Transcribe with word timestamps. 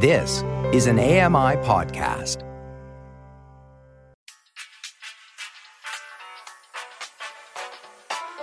This 0.00 0.44
is 0.72 0.86
an 0.86 1.00
AMI 1.00 1.56
podcast. 1.66 2.44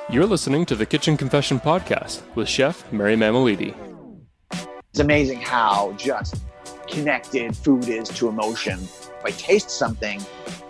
You're 0.09 0.25
listening 0.25 0.65
to 0.65 0.75
the 0.75 0.85
Kitchen 0.85 1.15
Confession 1.15 1.61
Podcast 1.61 2.23
with 2.35 2.49
Chef 2.49 2.91
Mary 2.91 3.15
Mammoliti. 3.15 3.73
It's 4.89 4.99
amazing 4.99 5.39
how 5.39 5.93
just 5.93 6.43
connected 6.89 7.55
food 7.55 7.87
is 7.87 8.09
to 8.09 8.27
emotion. 8.27 8.77
If 8.81 9.23
I 9.23 9.31
taste 9.31 9.69
something 9.69 10.21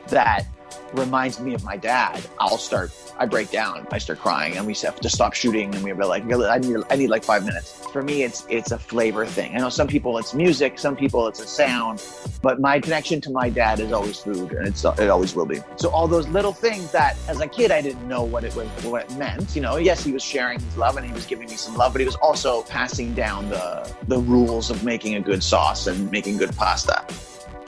that 0.09 0.45
reminds 0.93 1.39
me 1.39 1.53
of 1.53 1.63
my 1.63 1.77
dad, 1.77 2.23
I'll 2.39 2.57
start, 2.57 2.91
I 3.17 3.25
break 3.25 3.51
down, 3.51 3.87
I 3.91 3.97
start 3.97 4.19
crying, 4.19 4.57
and 4.57 4.65
we 4.65 4.73
have 4.75 4.99
to 4.99 5.09
stop 5.09 5.33
shooting, 5.33 5.73
and 5.73 5.83
we're 5.83 5.95
like, 6.05 6.23
I 6.23 6.57
need, 6.57 6.77
I 6.89 6.95
need 6.95 7.09
like 7.09 7.23
five 7.23 7.45
minutes. 7.45 7.85
For 7.91 8.01
me, 8.01 8.23
it's 8.23 8.45
it's 8.49 8.71
a 8.71 8.77
flavor 8.77 9.25
thing. 9.25 9.55
I 9.55 9.59
know 9.59 9.69
some 9.69 9.87
people 9.87 10.17
it's 10.17 10.33
music, 10.33 10.79
some 10.79 10.95
people 10.95 11.27
it's 11.27 11.39
a 11.39 11.47
sound, 11.47 12.03
but 12.41 12.59
my 12.59 12.79
connection 12.79 13.21
to 13.21 13.31
my 13.31 13.49
dad 13.49 13.79
is 13.79 13.91
always 13.91 14.19
food, 14.19 14.51
and 14.51 14.67
it's 14.67 14.83
it 14.83 15.09
always 15.09 15.35
will 15.35 15.45
be. 15.45 15.59
So 15.77 15.89
all 15.89 16.07
those 16.07 16.27
little 16.27 16.53
things 16.53 16.91
that, 16.91 17.17
as 17.27 17.39
a 17.39 17.47
kid, 17.47 17.71
I 17.71 17.81
didn't 17.81 18.07
know 18.07 18.23
what 18.23 18.43
it 18.43 18.55
was, 18.55 18.67
what 18.83 19.03
it 19.03 19.17
meant. 19.17 19.55
You 19.55 19.61
know, 19.61 19.77
yes, 19.77 20.03
he 20.03 20.11
was 20.11 20.23
sharing 20.23 20.59
his 20.59 20.77
love, 20.77 20.97
and 20.97 21.05
he 21.05 21.13
was 21.13 21.25
giving 21.25 21.49
me 21.49 21.55
some 21.55 21.75
love, 21.75 21.93
but 21.93 22.01
he 22.01 22.05
was 22.05 22.15
also 22.17 22.63
passing 22.63 23.13
down 23.13 23.49
the 23.49 23.91
the 24.07 24.19
rules 24.19 24.69
of 24.69 24.83
making 24.83 25.15
a 25.15 25.21
good 25.21 25.41
sauce 25.41 25.87
and 25.87 26.11
making 26.11 26.37
good 26.37 26.55
pasta. 26.55 27.05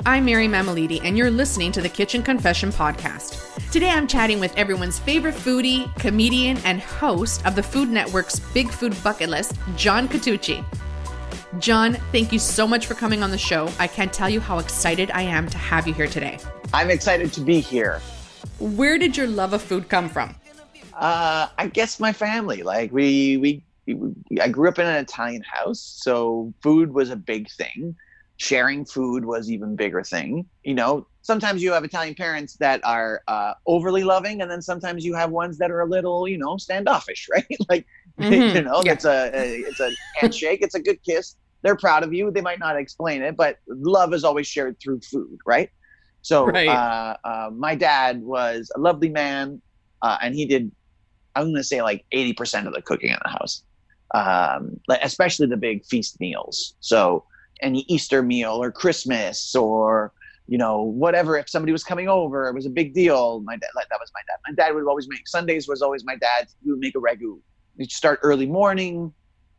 I'm 0.08 0.24
Mary 0.24 0.48
Mammoliti, 0.48 1.02
and 1.04 1.18
you're 1.18 1.30
listening 1.30 1.74
to 1.74 1.82
the 1.82 1.90
Kitchen 1.90 2.24
Confession 2.24 2.72
Podcast. 2.72 3.72
Today 3.72 3.90
I'm 3.90 4.08
chatting 4.08 4.40
with 4.40 4.56
everyone's 4.56 4.98
favorite 4.98 5.36
foodie, 5.36 5.94
comedian, 6.00 6.60
and 6.60 6.80
host 6.80 7.46
of 7.46 7.58
the 7.58 7.62
Food 7.62 7.90
Network's 7.90 8.40
Big 8.40 8.70
Food 8.70 8.96
Bucket 9.04 9.28
List, 9.28 9.56
John 9.76 10.08
Catucci. 10.08 10.64
John, 11.60 11.96
thank 12.14 12.32
you 12.32 12.40
so 12.40 12.66
much 12.66 12.86
for 12.86 12.94
coming 12.94 13.22
on 13.22 13.32
the 13.32 13.38
show. 13.38 13.70
I 13.80 13.88
can't 13.88 14.14
tell 14.14 14.30
you 14.30 14.40
how 14.40 14.60
excited 14.60 15.12
I 15.12 15.24
am 15.24 15.50
to 15.50 15.58
have 15.58 15.86
you 15.86 15.94
here 15.94 16.08
today. 16.08 16.40
I'm 16.74 16.90
excited 16.90 17.34
to 17.34 17.42
be 17.42 17.60
here. 17.60 18.00
Where 18.60 18.98
did 18.98 19.18
your 19.18 19.28
love 19.28 19.52
of 19.52 19.62
food 19.62 19.90
come 19.90 20.08
from? 20.08 20.34
Uh, 20.94 21.50
I 21.58 21.68
guess 21.68 22.00
my 22.00 22.14
family. 22.14 22.64
Like 22.64 22.94
we, 22.94 23.36
we, 23.36 23.62
we, 23.94 24.40
I 24.40 24.48
grew 24.48 24.70
up 24.70 24.80
in 24.80 24.86
an 24.88 25.04
Italian 25.04 25.44
house, 25.44 25.82
so 25.82 26.54
food 26.62 26.94
was 26.94 27.10
a 27.10 27.18
big 27.18 27.50
thing 27.52 27.98
sharing 28.38 28.86
food 28.86 29.26
was 29.26 29.50
even 29.52 29.76
bigger 29.76 30.04
thing 30.04 30.46
you 30.64 30.74
know? 30.74 31.08
Sometimes 31.22 31.62
you 31.62 31.74
have 31.74 31.84
italian 31.84 32.16
parents 32.16 32.56
that 32.58 32.80
are 32.86 33.22
uh, 33.28 33.54
overly 33.66 34.04
loving 34.04 34.42
and 34.42 34.50
then 34.50 34.62
sometimes 34.62 35.04
you 35.04 35.14
have 35.14 35.30
ones 35.30 35.58
that 35.58 35.72
are 35.72 35.82
a 35.82 35.86
little 35.86 36.28
you 36.28 36.38
know 36.38 36.58
standoffish 36.58 37.28
right? 37.34 37.58
Like 37.68 37.86
mm-hmm. 38.20 38.56
you 38.56 38.62
know 38.64 38.82
yeah. 38.86 38.94
it's 38.94 39.06
a, 39.06 39.32
a 39.34 39.56
it's 39.60 39.80
a 39.80 39.92
handshake 40.16 40.60
it's 40.62 40.76
a 40.76 40.80
good 40.82 41.04
kiss. 41.04 41.36
They're 41.64 41.76
proud 41.76 42.04
of 42.04 42.14
you. 42.14 42.30
They 42.32 42.42
might 42.42 42.60
not 42.60 42.78
explain 42.78 43.22
it 43.22 43.36
but 43.36 43.58
love 43.68 44.14
is 44.14 44.24
always 44.24 44.48
shared 44.48 44.80
through 44.80 45.02
food 45.02 45.38
right? 45.46 45.70
So 46.22 46.46
right. 46.46 46.68
Uh, 46.68 47.18
uh, 47.24 47.50
my 47.54 47.76
dad 47.76 48.22
was 48.22 48.72
a 48.76 48.80
lovely 48.80 49.10
man 49.10 49.62
uh, 50.02 50.18
and 50.22 50.36
he 50.36 50.46
did 50.46 50.72
i'm 51.36 51.46
going 51.46 51.56
to 51.56 51.64
say 51.64 51.82
like 51.82 52.06
80% 52.14 52.68
of 52.68 52.74
the 52.74 52.82
cooking 52.82 53.10
in 53.10 53.18
the 53.24 53.30
house. 53.30 53.64
Um, 54.14 54.80
especially 55.02 55.48
the 55.48 55.58
big 55.58 55.86
feast 55.86 56.20
meals. 56.22 56.76
So 56.80 57.26
any 57.62 57.86
Easter 57.88 58.22
meal 58.22 58.62
or 58.62 58.72
Christmas 58.72 59.56
or 59.56 60.14
you 60.48 60.58
know 60.58 60.82
whatever. 60.82 61.38
If 61.38 61.50
somebody 61.50 61.72
was 61.72 61.84
coming 61.84 62.08
over, 62.08 62.48
it 62.48 62.56
was 62.56 62.66
a 62.66 62.70
big 62.70 62.94
deal. 62.94 63.42
My 63.42 63.56
dad, 63.56 63.70
that 63.76 64.00
was 64.00 64.12
my 64.14 64.22
dad. 64.28 64.40
My 64.48 64.54
dad 64.54 64.76
would 64.76 64.88
always 64.88 65.08
make 65.08 65.28
Sundays 65.28 65.68
was 65.68 65.82
always 65.82 66.06
my 66.06 66.16
dad. 66.16 66.48
He 66.64 66.72
would 66.72 66.80
make 66.80 66.96
a 66.96 67.00
ragu. 67.00 67.40
He'd 67.78 67.92
start 67.92 68.20
early 68.24 68.48
morning, 68.48 69.14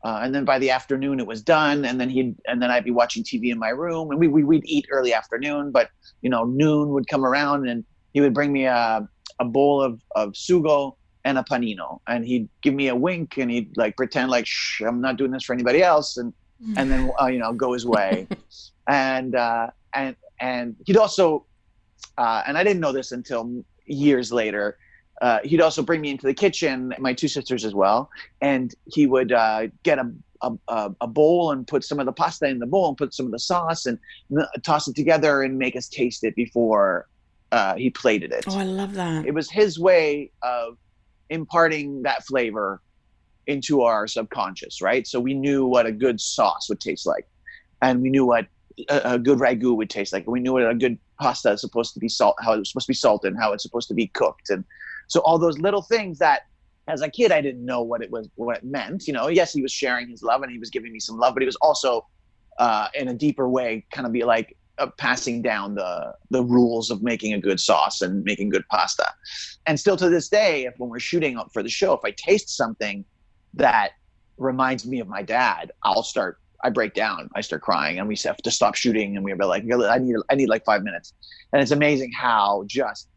uh, 0.04 0.20
and 0.22 0.34
then 0.34 0.44
by 0.44 0.58
the 0.58 0.70
afternoon 0.70 1.20
it 1.20 1.26
was 1.26 1.42
done. 1.42 1.84
And 1.84 2.00
then 2.00 2.08
he'd 2.08 2.34
and 2.46 2.60
then 2.60 2.70
I'd 2.70 2.84
be 2.84 2.90
watching 2.90 3.22
TV 3.22 3.50
in 3.50 3.58
my 3.58 3.68
room, 3.68 4.10
and 4.10 4.18
we, 4.18 4.28
we 4.28 4.44
we'd 4.44 4.64
eat 4.64 4.86
early 4.90 5.12
afternoon. 5.12 5.70
But 5.70 5.90
you 6.22 6.30
know 6.30 6.44
noon 6.44 6.88
would 6.90 7.06
come 7.08 7.24
around, 7.24 7.68
and 7.68 7.84
he 8.12 8.20
would 8.20 8.34
bring 8.34 8.52
me 8.52 8.64
a 8.64 9.06
a 9.40 9.44
bowl 9.44 9.82
of 9.82 10.00
of 10.16 10.32
sugo 10.32 10.96
and 11.24 11.36
a 11.36 11.42
panino, 11.42 12.00
and 12.08 12.24
he'd 12.24 12.48
give 12.62 12.74
me 12.74 12.88
a 12.88 12.96
wink, 12.96 13.36
and 13.36 13.50
he'd 13.50 13.76
like 13.76 13.96
pretend 13.96 14.30
like 14.30 14.46
shh, 14.46 14.80
I'm 14.80 15.00
not 15.00 15.16
doing 15.16 15.30
this 15.30 15.44
for 15.44 15.52
anybody 15.52 15.82
else, 15.82 16.16
and 16.16 16.32
and 16.76 16.90
then 16.90 17.10
uh, 17.20 17.26
you 17.26 17.38
know 17.38 17.52
go 17.52 17.72
his 17.72 17.86
way. 17.86 18.26
And 18.90 19.34
uh, 19.34 19.66
and 19.92 20.16
and 20.40 20.76
he'd 20.86 20.96
also 20.96 21.44
uh, 22.16 22.42
and 22.46 22.56
i 22.56 22.64
didn't 22.64 22.80
know 22.80 22.92
this 22.92 23.12
until 23.12 23.64
years 23.86 24.32
later 24.32 24.78
uh, 25.20 25.40
he'd 25.42 25.60
also 25.60 25.82
bring 25.82 26.00
me 26.00 26.10
into 26.10 26.26
the 26.26 26.34
kitchen 26.34 26.94
my 26.98 27.12
two 27.12 27.28
sisters 27.28 27.64
as 27.64 27.74
well 27.74 28.10
and 28.40 28.74
he 28.86 29.06
would 29.06 29.32
uh, 29.32 29.66
get 29.82 29.98
a, 29.98 30.10
a, 30.42 30.92
a 31.00 31.06
bowl 31.06 31.50
and 31.50 31.66
put 31.66 31.82
some 31.82 31.98
of 31.98 32.06
the 32.06 32.12
pasta 32.12 32.46
in 32.46 32.58
the 32.60 32.66
bowl 32.66 32.88
and 32.88 32.96
put 32.96 33.12
some 33.12 33.26
of 33.26 33.32
the 33.32 33.38
sauce 33.38 33.86
and 33.86 33.98
toss 34.62 34.86
it 34.86 34.94
together 34.94 35.42
and 35.42 35.58
make 35.58 35.74
us 35.74 35.88
taste 35.88 36.22
it 36.22 36.36
before 36.36 37.08
uh, 37.50 37.74
he 37.76 37.90
plated 37.90 38.30
it. 38.30 38.44
Oh 38.46 38.58
i 38.58 38.62
love 38.62 38.94
that. 38.94 39.26
It 39.26 39.32
was 39.32 39.50
his 39.50 39.78
way 39.78 40.30
of 40.42 40.76
imparting 41.30 42.02
that 42.02 42.24
flavor 42.24 42.80
into 43.48 43.82
our 43.82 44.06
subconscious, 44.06 44.80
right? 44.80 45.06
So 45.06 45.18
we 45.18 45.34
knew 45.34 45.66
what 45.66 45.86
a 45.86 45.92
good 45.92 46.20
sauce 46.20 46.68
would 46.68 46.80
taste 46.80 47.06
like, 47.06 47.26
and 47.82 48.00
we 48.00 48.10
knew 48.10 48.24
what 48.24 48.46
a, 48.88 49.14
a 49.14 49.18
good 49.18 49.38
ragu 49.38 49.76
would 49.76 49.90
taste 49.90 50.12
like. 50.12 50.26
We 50.26 50.40
knew 50.40 50.52
what 50.52 50.70
a 50.70 50.74
good 50.74 50.96
pasta 51.20 51.50
is 51.50 51.60
supposed 51.60 51.94
to 51.94 52.00
be 52.00 52.08
salt, 52.08 52.36
how 52.40 52.52
it 52.52 52.58
was 52.58 52.70
supposed 52.70 52.86
to 52.86 52.92
be 52.92 52.94
salted, 52.94 53.32
and 53.32 53.42
how 53.42 53.52
it's 53.52 53.64
supposed 53.64 53.88
to 53.88 53.94
be 53.94 54.06
cooked, 54.08 54.50
and 54.50 54.64
so 55.08 55.20
all 55.20 55.38
those 55.38 55.58
little 55.58 55.82
things 55.82 56.18
that, 56.18 56.42
as 56.86 57.00
a 57.02 57.08
kid, 57.08 57.32
I 57.32 57.40
didn't 57.40 57.64
know 57.64 57.82
what 57.82 58.02
it 58.02 58.10
was, 58.10 58.28
what 58.36 58.58
it 58.58 58.64
meant. 58.64 59.06
You 59.06 59.14
know, 59.14 59.28
yes, 59.28 59.52
he 59.52 59.62
was 59.62 59.72
sharing 59.72 60.08
his 60.08 60.22
love 60.22 60.42
and 60.42 60.52
he 60.52 60.58
was 60.58 60.70
giving 60.70 60.92
me 60.92 61.00
some 61.00 61.18
love, 61.18 61.34
but 61.34 61.42
he 61.42 61.46
was 61.46 61.56
also, 61.56 62.06
uh, 62.58 62.88
in 62.94 63.08
a 63.08 63.14
deeper 63.14 63.48
way, 63.48 63.86
kind 63.90 64.06
of 64.06 64.12
be 64.12 64.24
like, 64.24 64.56
uh, 64.78 64.86
passing 64.96 65.42
down 65.42 65.74
the 65.74 66.14
the 66.30 66.44
rules 66.44 66.88
of 66.90 67.02
making 67.02 67.32
a 67.32 67.40
good 67.40 67.58
sauce 67.58 68.00
and 68.00 68.22
making 68.22 68.48
good 68.48 68.62
pasta. 68.70 69.06
And 69.66 69.80
still 69.80 69.96
to 69.96 70.08
this 70.08 70.28
day, 70.28 70.66
if 70.66 70.74
when 70.78 70.88
we're 70.88 71.00
shooting 71.00 71.40
for 71.52 71.62
the 71.62 71.68
show, 71.68 71.94
if 71.94 72.00
I 72.04 72.12
taste 72.12 72.56
something 72.56 73.04
that 73.54 73.92
reminds 74.36 74.86
me 74.86 75.00
of 75.00 75.08
my 75.08 75.22
dad, 75.22 75.72
I'll 75.82 76.02
start. 76.02 76.38
I 76.64 76.70
break 76.70 76.94
down. 76.94 77.30
I 77.36 77.40
start 77.40 77.62
crying, 77.62 77.98
and 77.98 78.08
we 78.08 78.16
have 78.24 78.38
to 78.38 78.50
stop 78.50 78.74
shooting. 78.74 79.16
And 79.16 79.24
we're 79.24 79.36
like, 79.36 79.62
I 79.62 79.98
need, 79.98 80.16
I 80.28 80.34
need 80.34 80.48
like 80.48 80.64
five 80.64 80.82
minutes. 80.82 81.12
And 81.52 81.62
it's 81.62 81.70
amazing 81.70 82.10
how 82.12 82.64
just 82.66 83.08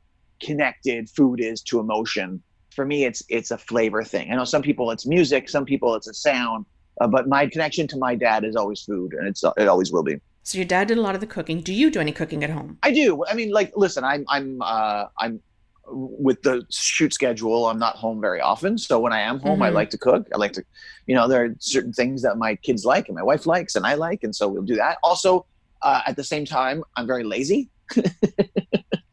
connected 0.42 1.10
food 1.10 1.40
is 1.40 1.62
to 1.64 1.80
emotion. 1.80 2.42
For 2.76 2.86
me, 2.86 3.06
it's 3.06 3.24
it's 3.30 3.52
a 3.52 3.58
flavor 3.58 4.04
thing. 4.04 4.32
I 4.32 4.36
know 4.36 4.46
some 4.46 4.62
people 4.62 4.92
it's 4.92 5.06
music, 5.06 5.50
some 5.50 5.66
people 5.66 5.96
it's 5.96 6.08
a 6.08 6.14
sound, 6.14 6.66
uh, 7.02 7.08
but 7.08 7.28
my 7.28 7.48
connection 7.48 7.88
to 7.88 7.98
my 7.98 8.16
dad 8.16 8.46
is 8.46 8.56
always 8.56 8.82
food, 8.82 9.14
and 9.14 9.28
it's 9.28 9.44
it 9.58 9.68
always 9.68 9.92
will 9.92 10.04
be. 10.04 10.22
So 10.44 10.58
your 10.58 10.66
dad 10.66 10.88
did 10.88 10.98
a 10.98 11.02
lot 11.02 11.16
of 11.16 11.22
the 11.22 11.28
cooking. 11.28 11.62
Do 11.62 11.74
you 11.74 11.92
do 11.92 12.00
any 12.00 12.12
cooking 12.12 12.44
at 12.44 12.50
home? 12.50 12.78
I 12.82 12.92
do. 12.92 13.24
I 13.26 13.34
mean, 13.34 13.52
like, 13.52 13.74
listen, 13.76 14.04
I'm 14.04 14.26
I'm 14.28 14.62
uh, 14.62 15.06
I'm 15.20 15.42
with 15.92 16.42
the 16.42 16.66
shoot 16.70 17.14
schedule, 17.14 17.68
I'm 17.68 17.80
not 17.80 17.96
home 17.96 18.22
very 18.22 18.42
often. 18.42 18.78
So 18.78 19.00
when 19.00 19.14
I 19.14 19.22
am 19.22 19.40
home, 19.40 19.56
mm-hmm. 19.56 19.64
I 19.64 19.70
like 19.70 19.90
to 19.92 19.98
cook. 19.98 20.28
I 20.34 20.38
like 20.38 20.54
to, 20.54 20.64
you 21.08 21.16
know, 21.16 21.28
there 21.28 21.46
are 21.46 21.56
certain 21.60 21.94
things 21.94 22.22
that 22.22 22.38
my 22.38 22.56
kids 22.56 22.86
like 22.86 23.08
and 23.08 23.16
my 23.16 23.24
wife 23.24 23.46
likes 23.46 23.76
and 23.76 23.86
I 23.86 23.96
like, 23.96 24.24
and 24.24 24.36
so 24.36 24.48
we'll 24.48 24.64
do 24.64 24.76
that. 24.76 24.98
Also, 25.04 25.46
uh, 25.82 26.02
at 26.06 26.16
the 26.16 26.24
same 26.24 26.46
time, 26.46 26.84
I'm 26.96 27.08
very 27.08 27.24
lazy. 27.24 27.70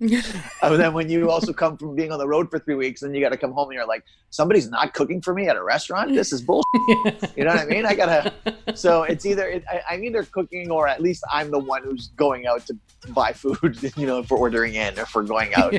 and 0.63 0.81
then 0.81 0.93
when 0.93 1.11
you 1.11 1.29
also 1.29 1.53
come 1.53 1.77
from 1.77 1.97
being 1.97 2.13
on 2.13 2.19
the 2.19 2.29
road 2.29 2.49
for 2.51 2.61
three 2.61 2.77
weeks, 2.77 3.01
then 3.01 3.13
you 3.15 3.21
got 3.21 3.31
to 3.31 3.37
come 3.37 3.51
home 3.51 3.69
and 3.69 3.75
you're 3.75 3.87
like, 3.87 4.05
somebody's 4.31 4.71
not 4.71 4.95
cooking 4.95 5.21
for 5.21 5.35
me 5.35 5.49
at 5.49 5.57
a 5.57 5.63
restaurant. 5.63 6.15
This 6.15 6.33
is 6.33 6.41
bullshit. 6.41 6.65
you 7.37 7.45
know 7.45 7.51
what 7.51 7.59
I 7.59 7.65
mean? 7.65 7.85
I 7.85 7.95
gotta. 7.95 8.33
So 8.75 9.03
it's 9.03 9.25
either 9.25 9.49
it, 9.49 9.65
I, 9.69 9.95
am 9.95 10.05
either 10.05 10.25
cooking 10.25 10.71
or 10.71 10.87
at 10.87 11.01
least 11.01 11.25
I'm 11.33 11.51
the 11.51 11.59
one 11.59 11.83
who's 11.83 12.09
going 12.09 12.47
out 12.47 12.67
to 12.67 12.77
buy 13.09 13.33
food. 13.33 13.79
You 13.97 14.07
know, 14.07 14.23
for 14.23 14.37
ordering 14.37 14.75
in 14.75 14.99
or 14.99 15.07
for 15.07 15.23
going 15.23 15.55
out. 15.55 15.75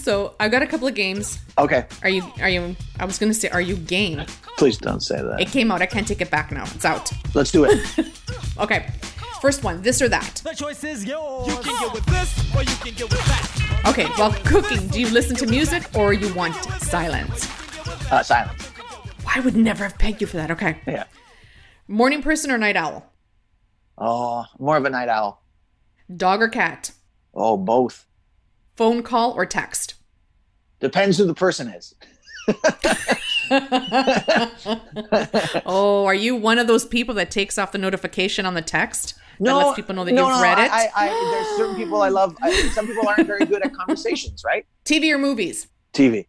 so 0.00 0.34
I've 0.38 0.52
got 0.52 0.62
a 0.62 0.66
couple 0.66 0.86
of 0.86 0.94
games. 0.94 1.40
Okay. 1.58 1.84
Are 2.02 2.08
you? 2.08 2.22
Are 2.40 2.48
you? 2.48 2.76
I 3.00 3.04
was 3.04 3.18
gonna 3.18 3.34
say, 3.34 3.48
are 3.48 3.60
you 3.60 3.76
game? 3.76 4.24
Please 4.56 4.78
don't 4.78 5.02
say 5.02 5.20
that. 5.20 5.40
It 5.40 5.48
came 5.48 5.70
out. 5.72 5.82
I 5.82 5.86
can't 5.86 6.06
take 6.06 6.20
it 6.20 6.30
back 6.30 6.52
now. 6.52 6.64
It's 6.74 6.84
out. 6.84 7.10
Let's 7.34 7.50
do 7.50 7.64
it. 7.64 8.08
okay. 8.58 8.92
First 9.40 9.62
one, 9.62 9.82
this 9.82 10.00
or 10.00 10.08
that. 10.08 10.40
The 10.44 10.54
choice 10.54 10.82
is 10.84 11.04
yours. 11.04 11.46
You 11.46 11.56
can 11.58 11.80
get 11.80 11.92
with 11.92 12.06
this 12.06 12.54
or 12.54 12.62
you 12.62 12.76
can 12.76 12.94
get 12.94 13.10
with 13.10 13.26
that. 13.26 13.82
Okay, 13.86 14.06
while 14.16 14.32
cooking, 14.44 14.86
do 14.88 15.00
you 15.00 15.08
listen 15.10 15.36
to 15.36 15.46
music 15.46 15.84
or 15.96 16.12
you 16.12 16.32
want 16.34 16.54
silence? 16.82 17.48
Uh, 18.10 18.22
silence. 18.22 18.70
I 19.26 19.40
would 19.40 19.56
never 19.56 19.84
have 19.84 19.98
pegged 19.98 20.20
you 20.20 20.26
for 20.26 20.36
that. 20.38 20.50
Okay. 20.50 20.78
Yeah. 20.86 21.04
Morning 21.88 22.22
person 22.22 22.50
or 22.50 22.58
night 22.58 22.76
owl? 22.76 23.12
Oh, 23.98 24.44
more 24.58 24.76
of 24.76 24.84
a 24.84 24.90
night 24.90 25.08
owl. 25.08 25.42
Dog 26.14 26.42
or 26.42 26.48
cat? 26.48 26.92
Oh, 27.34 27.56
both. 27.56 28.06
Phone 28.76 29.02
call 29.02 29.32
or 29.32 29.46
text? 29.46 29.94
Depends 30.80 31.18
who 31.18 31.26
the 31.26 31.34
person 31.34 31.68
is. 31.68 31.94
oh, 35.66 36.04
are 36.06 36.14
you 36.14 36.36
one 36.36 36.58
of 36.58 36.66
those 36.66 36.84
people 36.84 37.14
that 37.14 37.30
takes 37.30 37.58
off 37.58 37.72
the 37.72 37.78
notification 37.78 38.46
on 38.46 38.54
the 38.54 38.62
text? 38.62 39.14
No, 39.38 39.58
lets 39.58 39.76
people 39.76 39.94
know 39.94 40.04
that 40.04 40.12
no, 40.12 40.28
you've 40.28 40.36
no, 40.36 40.42
read 40.42 40.58
it. 40.58 40.70
I, 40.70 40.88
I, 40.94 41.30
there's 41.32 41.56
certain 41.56 41.76
people 41.76 42.02
I 42.02 42.08
love. 42.08 42.36
I, 42.40 42.52
some 42.68 42.86
people 42.86 43.08
aren't 43.08 43.26
very 43.26 43.44
good 43.44 43.64
at 43.64 43.74
conversations, 43.74 44.42
right? 44.44 44.66
TV 44.84 45.12
or 45.12 45.18
movies? 45.18 45.68
TV. 45.92 46.26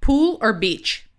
Pool 0.00 0.38
or 0.40 0.52
beach? 0.52 1.10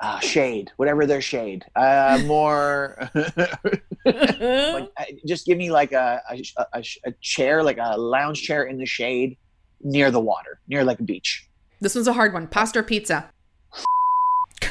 uh, 0.00 0.18
shade, 0.20 0.72
whatever 0.76 1.06
their 1.06 1.20
shade. 1.20 1.64
Uh, 1.76 2.20
more 2.26 2.96
like 3.14 4.90
uh, 4.96 5.04
just 5.26 5.46
give 5.46 5.58
me 5.58 5.70
like 5.70 5.92
a 5.92 6.22
a, 6.30 6.42
a 6.72 6.84
a 7.04 7.12
chair, 7.20 7.62
like 7.62 7.78
a 7.78 7.98
lounge 7.98 8.42
chair 8.42 8.64
in 8.64 8.78
the 8.78 8.86
shade 8.86 9.36
near 9.82 10.10
the 10.10 10.20
water, 10.20 10.60
near 10.68 10.84
like 10.84 11.00
a 11.00 11.02
beach. 11.02 11.46
this 11.80 11.94
one's 11.94 12.08
a 12.08 12.12
hard 12.12 12.32
one. 12.32 12.46
Pasta 12.46 12.80
or 12.80 12.82
pizza? 12.82 13.30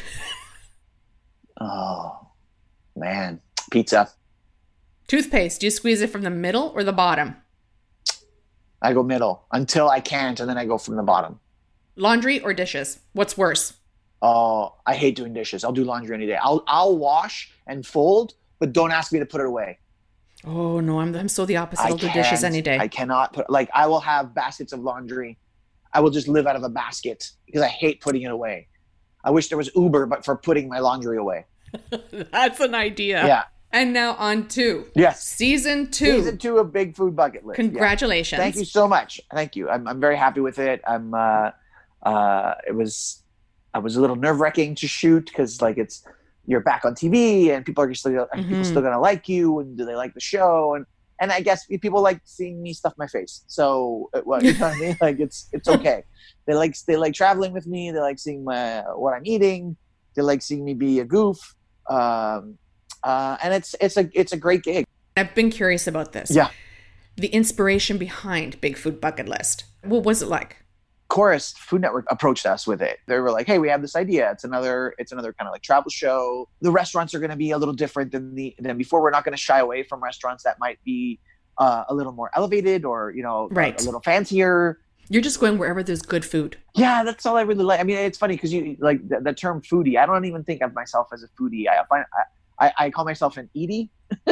Oh 1.61 2.29
man, 2.95 3.41
pizza. 3.69 4.09
Toothpaste. 5.09 5.59
Do 5.59 5.65
you 5.67 5.71
squeeze 5.71 6.01
it 6.01 6.11
from 6.11 6.21
the 6.21 6.29
middle 6.29 6.71
or 6.75 6.83
the 6.83 6.93
bottom? 6.93 7.35
I 8.81 8.93
go 8.93 9.01
middle 9.03 9.43
until 9.51 9.89
I 9.89 9.99
can't, 9.99 10.39
and 10.39 10.47
then 10.47 10.57
I 10.57 10.65
go 10.65 10.77
from 10.77 10.95
the 10.95 11.03
bottom. 11.03 11.39
Laundry 11.95 12.39
or 12.39 12.53
dishes? 12.53 12.99
What's 13.13 13.35
worse? 13.35 13.73
Oh, 14.21 14.75
I 14.85 14.93
hate 14.93 15.15
doing 15.15 15.33
dishes. 15.33 15.63
I'll 15.63 15.71
do 15.71 15.83
laundry 15.83 16.15
any 16.15 16.27
day. 16.27 16.37
I'll 16.41 16.63
I'll 16.67 16.95
wash 16.97 17.51
and 17.65 17.85
fold, 17.85 18.35
but 18.59 18.71
don't 18.71 18.91
ask 18.91 19.11
me 19.11 19.17
to 19.19 19.25
put 19.25 19.41
it 19.41 19.47
away. 19.47 19.79
Oh 20.45 20.79
no, 20.79 20.99
I'm 20.99 21.15
I'm 21.15 21.27
so 21.27 21.43
the 21.45 21.57
opposite. 21.57 21.83
I 21.83 21.87
I'll 21.89 21.97
do 21.97 22.09
dishes 22.11 22.43
any 22.43 22.61
day. 22.61 22.77
I 22.77 22.87
cannot 22.87 23.33
put 23.33 23.49
like 23.49 23.69
I 23.73 23.87
will 23.87 23.99
have 24.01 24.35
baskets 24.35 24.73
of 24.73 24.79
laundry. 24.81 25.39
I 25.91 26.01
will 26.01 26.11
just 26.11 26.27
live 26.27 26.45
out 26.45 26.55
of 26.55 26.61
a 26.63 26.69
basket 26.69 27.31
because 27.47 27.63
I 27.63 27.67
hate 27.67 27.99
putting 27.99 28.21
it 28.21 28.31
away. 28.31 28.67
I 29.23 29.31
wish 29.31 29.49
there 29.49 29.57
was 29.57 29.71
Uber, 29.75 30.05
but 30.05 30.23
for 30.23 30.37
putting 30.37 30.69
my 30.69 30.79
laundry 30.79 31.17
away. 31.17 31.45
That's 32.31 32.59
an 32.59 32.75
idea. 32.75 33.25
Yeah. 33.25 33.43
And 33.71 33.93
now 33.93 34.15
on 34.15 34.47
to 34.49 34.87
Yes. 34.95 35.23
season 35.23 35.91
two. 35.91 36.17
Season 36.19 36.37
two 36.37 36.57
of 36.57 36.73
Big 36.73 36.95
Food 36.95 37.15
Bucket 37.15 37.45
List. 37.45 37.59
Yeah. 37.59 37.65
Congratulations. 37.65 38.39
Thank 38.39 38.55
you 38.55 38.65
so 38.65 38.87
much. 38.87 39.21
Thank 39.33 39.55
you. 39.55 39.69
I'm, 39.69 39.87
I'm 39.87 39.99
very 39.99 40.17
happy 40.17 40.41
with 40.41 40.57
it. 40.59 40.81
I'm. 40.87 41.13
Uh, 41.13 41.51
uh, 42.03 42.55
it 42.67 42.73
was. 42.75 43.23
I 43.73 43.79
was 43.79 43.95
a 43.95 44.01
little 44.01 44.15
nerve 44.15 44.39
wracking 44.39 44.73
to 44.75 44.87
shoot 44.87 45.25
because 45.27 45.61
like 45.61 45.77
it's 45.77 46.03
you're 46.47 46.61
back 46.61 46.83
on 46.85 46.95
TV 46.95 47.51
and 47.55 47.63
people 47.63 47.83
are 47.83 47.93
still 47.93 48.27
are 48.33 48.43
people 48.43 48.63
still 48.63 48.81
gonna 48.81 48.99
like 48.99 49.29
you 49.29 49.59
and 49.59 49.77
do 49.77 49.85
they 49.85 49.93
like 49.95 50.15
the 50.15 50.19
show 50.19 50.73
and 50.73 50.87
and 51.21 51.31
I 51.31 51.41
guess 51.41 51.67
people 51.67 52.01
like 52.01 52.21
seeing 52.23 52.63
me 52.63 52.73
stuff 52.73 52.93
my 52.97 53.05
face. 53.05 53.43
So 53.45 54.09
what 54.23 54.43
you 54.43 54.53
know 54.53 54.59
what 54.69 54.75
I 54.75 54.79
mean? 54.79 54.97
Like 55.01 55.19
it's 55.19 55.49
it's 55.51 55.67
okay. 55.67 56.03
They 56.47 56.55
like 56.55 56.75
they 56.87 56.95
like 56.95 57.13
traveling 57.13 57.51
with 57.53 57.67
me. 57.67 57.91
They 57.91 57.99
like 57.99 58.17
seeing 58.17 58.43
my 58.43 58.81
what 58.95 59.13
I'm 59.13 59.25
eating. 59.25 59.77
They 60.15 60.23
like 60.23 60.41
seeing 60.41 60.65
me 60.65 60.73
be 60.73 60.99
a 61.01 61.05
goof. 61.05 61.37
Um, 61.87 62.57
uh, 63.03 63.37
and 63.43 63.53
it's 63.53 63.75
it's 63.81 63.97
a 63.97 64.09
it's 64.13 64.33
a 64.33 64.37
great 64.37 64.63
gig. 64.63 64.85
I've 65.17 65.33
been 65.35 65.49
curious 65.49 65.87
about 65.87 66.13
this. 66.13 66.31
Yeah. 66.31 66.49
The 67.17 67.27
inspiration 67.27 67.97
behind 67.97 68.61
Big 68.61 68.77
Food 68.77 69.01
Bucket 69.01 69.27
List. 69.27 69.65
What 69.83 70.03
was 70.03 70.21
it 70.21 70.27
like? 70.29 70.57
Corus 71.09 71.53
Food 71.57 71.81
Network 71.81 72.05
approached 72.11 72.45
us 72.45 72.67
with 72.67 72.81
it. 72.81 72.99
They 73.07 73.17
were 73.19 73.31
like, 73.31 73.47
"Hey, 73.47 73.57
we 73.57 73.67
have 73.69 73.81
this 73.81 73.95
idea. 73.95 74.31
It's 74.31 74.43
another, 74.43 74.93
it's 74.99 75.11
another 75.11 75.33
kind 75.33 75.47
of 75.47 75.51
like 75.51 75.63
travel 75.63 75.89
show. 75.89 76.47
The 76.61 76.71
restaurants 76.71 77.13
are 77.15 77.19
going 77.19 77.31
to 77.31 77.35
be 77.35 77.49
a 77.51 77.57
little 77.57 77.73
different 77.73 78.11
than 78.11 78.35
the 78.35 78.55
than 78.59 78.77
before. 78.77 79.01
We're 79.01 79.09
not 79.09 79.25
going 79.25 79.33
to 79.35 79.41
shy 79.41 79.59
away 79.59 79.83
from 79.83 80.01
restaurants 80.03 80.43
that 80.43 80.59
might 80.59 80.77
be 80.85 81.19
uh, 81.57 81.83
a 81.89 81.93
little 81.95 82.11
more 82.13 82.29
elevated 82.35 82.85
or 82.85 83.11
you 83.11 83.23
know, 83.23 83.49
a- 83.51 83.53
Right. 83.53 83.81
a, 83.81 83.85
little 83.85 84.01
fancier. 84.01 84.79
You're 85.09 85.23
just 85.23 85.39
going 85.39 85.57
wherever 85.57 85.81
there's 85.81 86.03
good 86.03 86.23
food. 86.23 86.57
Yeah, 86.75 87.03
that's 87.03 87.25
all 87.25 87.35
I 87.35 87.41
really 87.41 87.63
like. 87.63 87.79
I 87.79 87.83
mean, 87.83 87.97
it's 87.97 88.19
funny 88.19 88.35
because 88.35 88.53
you 88.53 88.77
like 88.79 89.05
the, 89.09 89.19
the 89.19 89.33
term 89.33 89.61
foodie. 89.63 89.97
I 89.97 90.05
don't 90.05 90.25
even 90.25 90.43
think 90.43 90.61
of 90.61 90.75
myself 90.75 91.07
as 91.11 91.23
a 91.23 91.27
foodie. 91.29 91.67
I 91.67 91.83
find 91.89 92.05
I, 92.59 92.73
I, 92.77 92.89
call 92.89 93.05
myself 93.05 93.37
an 93.37 93.49
edie. 93.55 93.89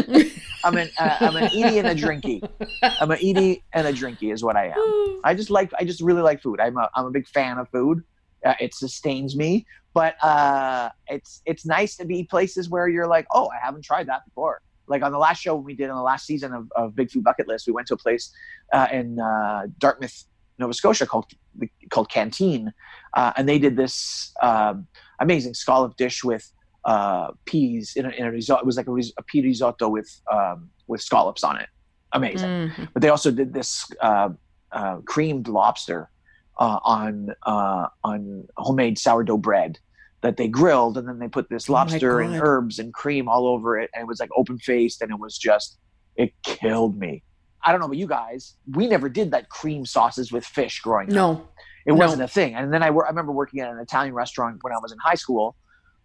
I'm 0.64 0.78
an 0.78 0.90
uh, 0.98 1.18
I'm 1.22 1.36
an 1.36 1.46
edie 1.46 1.80
and 1.80 1.88
a 1.88 1.96
drinky. 1.96 2.48
I'm 3.00 3.12
an 3.12 3.20
edie 3.20 3.64
and 3.74 3.88
a 3.88 3.94
drinky 3.94 4.34
is 4.34 4.44
what 4.44 4.56
I 4.56 4.68
am. 4.68 5.22
I 5.24 5.34
just 5.36 5.50
like 5.50 5.72
I 5.80 5.86
just 5.86 6.02
really 6.02 6.22
like 6.22 6.42
food. 6.42 6.60
I'm 6.60 6.78
a 6.78 6.90
I'm 6.96 7.06
a 7.06 7.12
big 7.12 7.28
fan 7.28 7.58
of 7.58 7.70
food. 7.70 8.04
Uh, 8.46 8.54
it 8.60 8.74
sustains 8.74 9.36
me, 9.36 9.66
but 9.94 10.22
uh, 10.24 10.90
it's 11.08 11.42
it's 11.46 11.66
nice 11.66 11.96
to 11.98 12.06
be 12.06 12.24
places 12.24 12.70
where 12.70 12.88
you're 12.88 13.08
like, 13.08 13.26
oh, 13.32 13.50
I 13.50 13.64
haven't 13.64 13.84
tried 13.84 14.08
that 14.08 14.26
before. 14.26 14.62
Like 14.88 15.04
on 15.04 15.12
the 15.12 15.18
last 15.18 15.42
show 15.42 15.56
we 15.56 15.74
did 15.74 15.90
on 15.90 15.98
the 15.98 16.04
last 16.04 16.26
season 16.26 16.54
of, 16.54 16.72
of 16.76 16.96
Big 16.96 17.12
Food 17.12 17.24
Bucket 17.24 17.48
List, 17.48 17.68
we 17.68 17.74
went 17.74 17.88
to 17.88 17.96
a 17.96 17.98
place 17.98 18.32
uh, 18.74 18.88
in 18.92 19.20
uh, 19.20 19.68
Dartmouth, 19.80 20.24
Nova 20.60 20.74
Scotia 20.74 21.06
called 21.06 21.26
called 21.90 22.10
Canteen, 22.10 22.74
uh, 23.16 23.34
and 23.36 23.50
they 23.50 23.60
did 23.60 23.76
this 23.76 24.34
um, 24.42 24.88
amazing 25.20 25.54
scallop 25.54 25.98
dish 25.98 26.24
with 26.24 26.52
uh, 26.88 27.28
peas 27.45 27.94
in 27.95 28.06
a, 28.06 28.10
in 28.10 28.25
a 28.25 28.31
risotto. 28.31 28.62
It 28.62 28.66
was 28.66 28.78
like 28.78 28.88
a, 28.88 28.92
ris- 28.92 29.13
a 29.18 29.24
pea 29.24 29.42
risotto 29.42 29.88
with 29.89 30.10
um, 30.31 30.69
with 30.88 31.01
scallops 31.01 31.44
on 31.44 31.57
it. 31.57 31.69
Amazing 32.13 32.50
Mhm. 32.50 32.89
but 32.94 33.01
they 33.01 33.10
also 33.10 33.31
did 33.31 33.54
this 33.54 33.86
uh, 34.01 34.30
uh, 34.72 34.98
creamed 35.06 35.48
lobster 35.50 36.10
uh, 36.57 36.80
on 36.84 37.34
uh, 37.45 37.88
on 38.04 38.48
homemade 38.56 38.98
sourdough 38.98 39.38
bread 39.50 39.78
that 40.22 40.38
they 40.38 40.48
grilled, 40.48 40.98
and 40.98 41.07
then 41.07 41.19
they 41.19 41.28
put 41.28 41.50
this 41.50 41.69
Oh 41.69 41.74
lobster 41.74 42.22
and 42.22 42.34
herbs 42.42 42.80
and 42.80 42.94
cream 42.94 43.28
all 43.28 43.45
over 43.48 43.78
it, 43.78 43.90
and 43.94 44.01
it 44.04 44.07
was 44.07 44.19
like 44.22 44.30
open 44.38 44.57
faced, 44.57 45.01
and 45.01 45.12
it 45.12 45.19
was 45.19 45.38
just 45.38 45.78
it 46.16 46.33
killed 46.44 46.98
me. 46.98 47.24
I 47.63 47.72
don't 47.72 47.81
know 47.81 47.88
about 47.88 47.98
you 47.98 48.07
guys. 48.07 48.56
We 48.80 48.88
never 48.88 49.10
did 49.10 49.31
that 49.31 49.50
cream 49.50 49.86
sauces 49.86 50.31
with 50.31 50.45
fish 50.45 50.80
growing 50.80 51.10
up. 51.10 51.13
No. 51.13 51.48
It 51.86 51.92
wasn't 51.94 52.22
a 52.22 52.28
thing. 52.28 52.56
And 52.56 52.74
then 52.74 52.81
I, 52.83 52.88
I 52.88 53.10
remember 53.10 53.31
working 53.31 53.60
at 53.62 53.69
an 53.72 53.80
Italian 53.80 54.13
restaurant 54.13 54.57
when 54.62 54.74
I 54.74 54.80
was 54.81 54.92
in 54.92 54.98
high 55.00 55.16
school, 55.16 55.56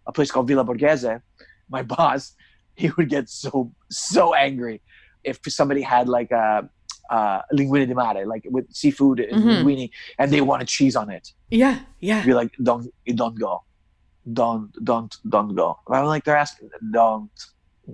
a 0.05 0.11
place 0.11 0.31
called 0.31 0.47
Villa 0.47 0.65
Borghese. 0.65 1.21
My 1.69 1.83
boss, 1.93 2.33
he 2.75 2.89
would 2.97 3.09
get 3.09 3.29
so 3.29 3.71
so 3.89 4.33
angry 4.33 4.81
if 5.23 5.39
somebody 5.47 5.81
had 5.81 6.09
like 6.09 6.31
a 6.31 6.69
uh, 7.09 7.41
linguine 7.53 7.87
di 7.87 7.93
mare, 7.93 8.25
like 8.25 8.43
with 8.49 8.65
seafood 8.73 9.19
and 9.19 9.41
Mhm. 9.41 9.63
linguine, 9.63 9.89
and 10.19 10.31
they 10.31 10.41
wanted 10.41 10.67
cheese 10.67 10.95
on 10.95 11.09
it. 11.09 11.31
Yeah. 11.49 11.79
Yeah. 11.99 12.25
Be 12.25 12.33
like, 12.33 12.51
"Don't, 12.61 12.87
don't 13.15 13.37
go, 13.39 13.63
don't, 14.31 14.71
don't, 14.83 15.15
don't 15.29 15.55
go." 15.55 15.79
I'm 15.89 16.05
like, 16.05 16.23
they're 16.25 16.37
asking, 16.37 16.69
"Don't 16.91 17.29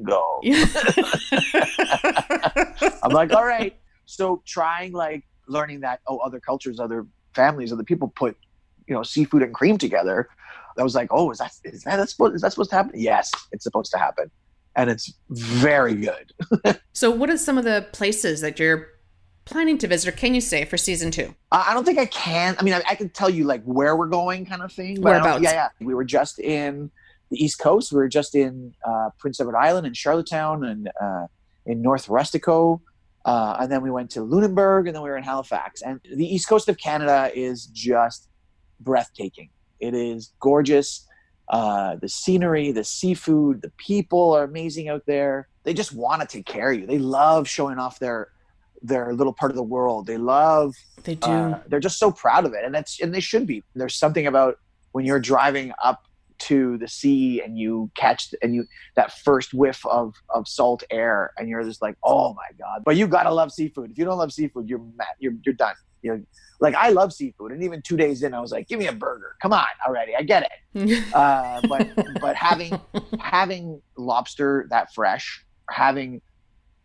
go." 0.03 0.39
Yeah. 0.43 0.65
I'm 3.03 3.11
like, 3.11 3.33
all 3.33 3.45
right. 3.45 3.75
So 4.05 4.41
trying 4.45 4.93
like 4.93 5.25
learning 5.47 5.81
that 5.81 5.99
oh 6.07 6.17
other 6.19 6.39
cultures, 6.39 6.79
other 6.79 7.05
families, 7.33 7.71
other 7.73 7.83
people 7.83 8.07
put 8.15 8.37
you 8.89 8.95
know 8.95 9.03
seafood 9.03 9.43
and 9.43 9.53
cream 9.53 9.77
together. 9.77 10.27
I 10.77 10.83
was 10.83 10.95
like, 10.95 11.09
oh, 11.11 11.31
is 11.31 11.37
that 11.37 11.51
is 11.63 11.83
that 11.83 11.97
that's 11.97 12.11
supposed 12.11 12.35
is 12.35 12.41
that 12.41 12.51
supposed 12.51 12.71
to 12.71 12.75
happen? 12.75 12.99
Yes, 12.99 13.31
it's 13.51 13.63
supposed 13.63 13.91
to 13.91 13.97
happen, 13.97 14.31
and 14.75 14.89
it's 14.89 15.13
very 15.29 15.95
good. 15.95 16.33
so, 16.93 17.11
what 17.11 17.29
are 17.29 17.37
some 17.37 17.57
of 17.57 17.63
the 17.63 17.87
places 17.91 18.41
that 18.41 18.59
you're 18.59 18.87
planning 19.45 19.77
to 19.79 19.87
visit, 19.87 20.13
or 20.13 20.17
can 20.17 20.33
you 20.33 20.41
say 20.41 20.65
for 20.65 20.77
season 20.77 21.11
two? 21.11 21.35
I 21.51 21.71
I 21.71 21.73
don't 21.73 21.85
think 21.85 21.99
I 21.99 22.05
can. 22.05 22.55
I 22.59 22.63
mean, 22.63 22.73
I, 22.73 22.81
I 22.89 22.95
can 22.95 23.09
tell 23.09 23.29
you 23.29 23.43
like 23.43 23.63
where 23.63 23.95
we're 23.95 24.07
going, 24.07 24.45
kind 24.45 24.61
of 24.61 24.71
thing. 24.71 25.01
Whereabouts? 25.01 25.43
Yeah, 25.43 25.51
yeah. 25.51 25.69
We 25.85 25.93
were 25.93 26.05
just 26.05 26.39
in 26.39 26.91
the 27.29 27.43
East 27.43 27.59
Coast. 27.59 27.91
We 27.91 27.97
were 27.97 28.09
just 28.09 28.35
in 28.35 28.73
uh, 28.85 29.09
Prince 29.17 29.39
Edward 29.39 29.57
Island 29.57 29.85
and 29.85 29.95
Charlottetown 29.95 30.63
and 30.63 30.89
uh, 30.99 31.27
in 31.65 31.81
North 31.81 32.07
Rustico. 32.07 32.81
Uh, 33.25 33.57
and 33.59 33.71
then 33.71 33.81
we 33.81 33.91
went 33.91 34.09
to 34.11 34.21
Lunenburg 34.23 34.87
and 34.87 34.95
then 34.95 35.03
we 35.03 35.09
were 35.09 35.17
in 35.17 35.23
Halifax. 35.23 35.81
And 35.81 35.99
the 36.03 36.25
East 36.25 36.47
Coast 36.47 36.69
of 36.69 36.77
Canada 36.77 37.29
is 37.35 37.65
just 37.67 38.28
breathtaking. 38.79 39.49
It 39.79 39.93
is 39.93 40.33
gorgeous. 40.39 41.05
Uh, 41.47 41.95
the 41.95 42.09
scenery, 42.09 42.71
the 42.71 42.83
seafood, 42.83 43.61
the 43.61 43.71
people 43.77 44.33
are 44.33 44.43
amazing 44.43 44.87
out 44.89 45.03
there. 45.07 45.47
They 45.63 45.73
just 45.73 45.93
want 45.93 46.21
to 46.21 46.27
take 46.27 46.45
care 46.45 46.71
of 46.71 46.79
you. 46.79 46.85
They 46.85 46.99
love 46.99 47.47
showing 47.47 47.79
off 47.79 47.99
their 47.99 48.29
their 48.81 49.13
little 49.13 49.33
part 49.33 49.51
of 49.51 49.57
the 49.57 49.63
world. 49.63 50.07
They 50.07 50.17
love 50.17 50.73
They 51.03 51.15
do. 51.15 51.29
uh, 51.29 51.59
they're 51.67 51.81
just 51.81 51.99
so 51.99 52.11
proud 52.11 52.45
of 52.45 52.53
it, 52.53 52.63
and 52.63 52.73
that's 52.73 52.99
and 53.01 53.13
they 53.13 53.19
should 53.19 53.45
be. 53.47 53.63
There's 53.75 53.95
something 53.95 54.27
about 54.27 54.57
when 54.91 55.05
you're 55.05 55.19
driving 55.19 55.73
up 55.83 56.03
to 56.39 56.77
the 56.77 56.87
sea 56.87 57.41
and 57.41 57.59
you 57.59 57.91
catch 57.95 58.33
and 58.41 58.55
you 58.55 58.65
that 58.95 59.11
first 59.19 59.53
whiff 59.53 59.85
of 59.85 60.13
of 60.29 60.47
salt 60.47 60.83
air, 60.91 61.33
and 61.37 61.49
you're 61.49 61.63
just 61.63 61.81
like, 61.81 61.97
oh 62.03 62.33
my 62.35 62.47
god! 62.57 62.83
But 62.85 62.95
you 62.95 63.07
gotta 63.07 63.33
love 63.33 63.51
seafood. 63.51 63.91
If 63.91 63.97
you 63.97 64.05
don't 64.05 64.17
love 64.17 64.31
seafood, 64.31 64.69
you're 64.69 64.79
mad. 64.95 65.07
You're 65.19 65.33
you're 65.43 65.55
done. 65.55 65.75
You're 66.01 66.21
like 66.61 66.75
I 66.75 66.89
love 66.89 67.13
seafood, 67.13 67.51
and 67.51 67.63
even 67.63 67.81
two 67.81 67.97
days 67.97 68.23
in, 68.23 68.33
I 68.33 68.39
was 68.39 68.51
like, 68.51 68.67
give 68.67 68.79
me 68.79 68.87
a 68.87 68.93
burger. 68.93 69.35
Come 69.41 69.53
on, 69.53 69.65
already. 69.87 70.15
I 70.15 70.23
get 70.23 70.43
it. 70.43 70.49
Uh, 71.13 71.61
but 71.67 71.87
but 72.21 72.35
having 72.35 72.79
having 73.19 73.81
lobster 73.97 74.67
that 74.69 74.93
fresh, 74.93 75.43
having 75.69 76.21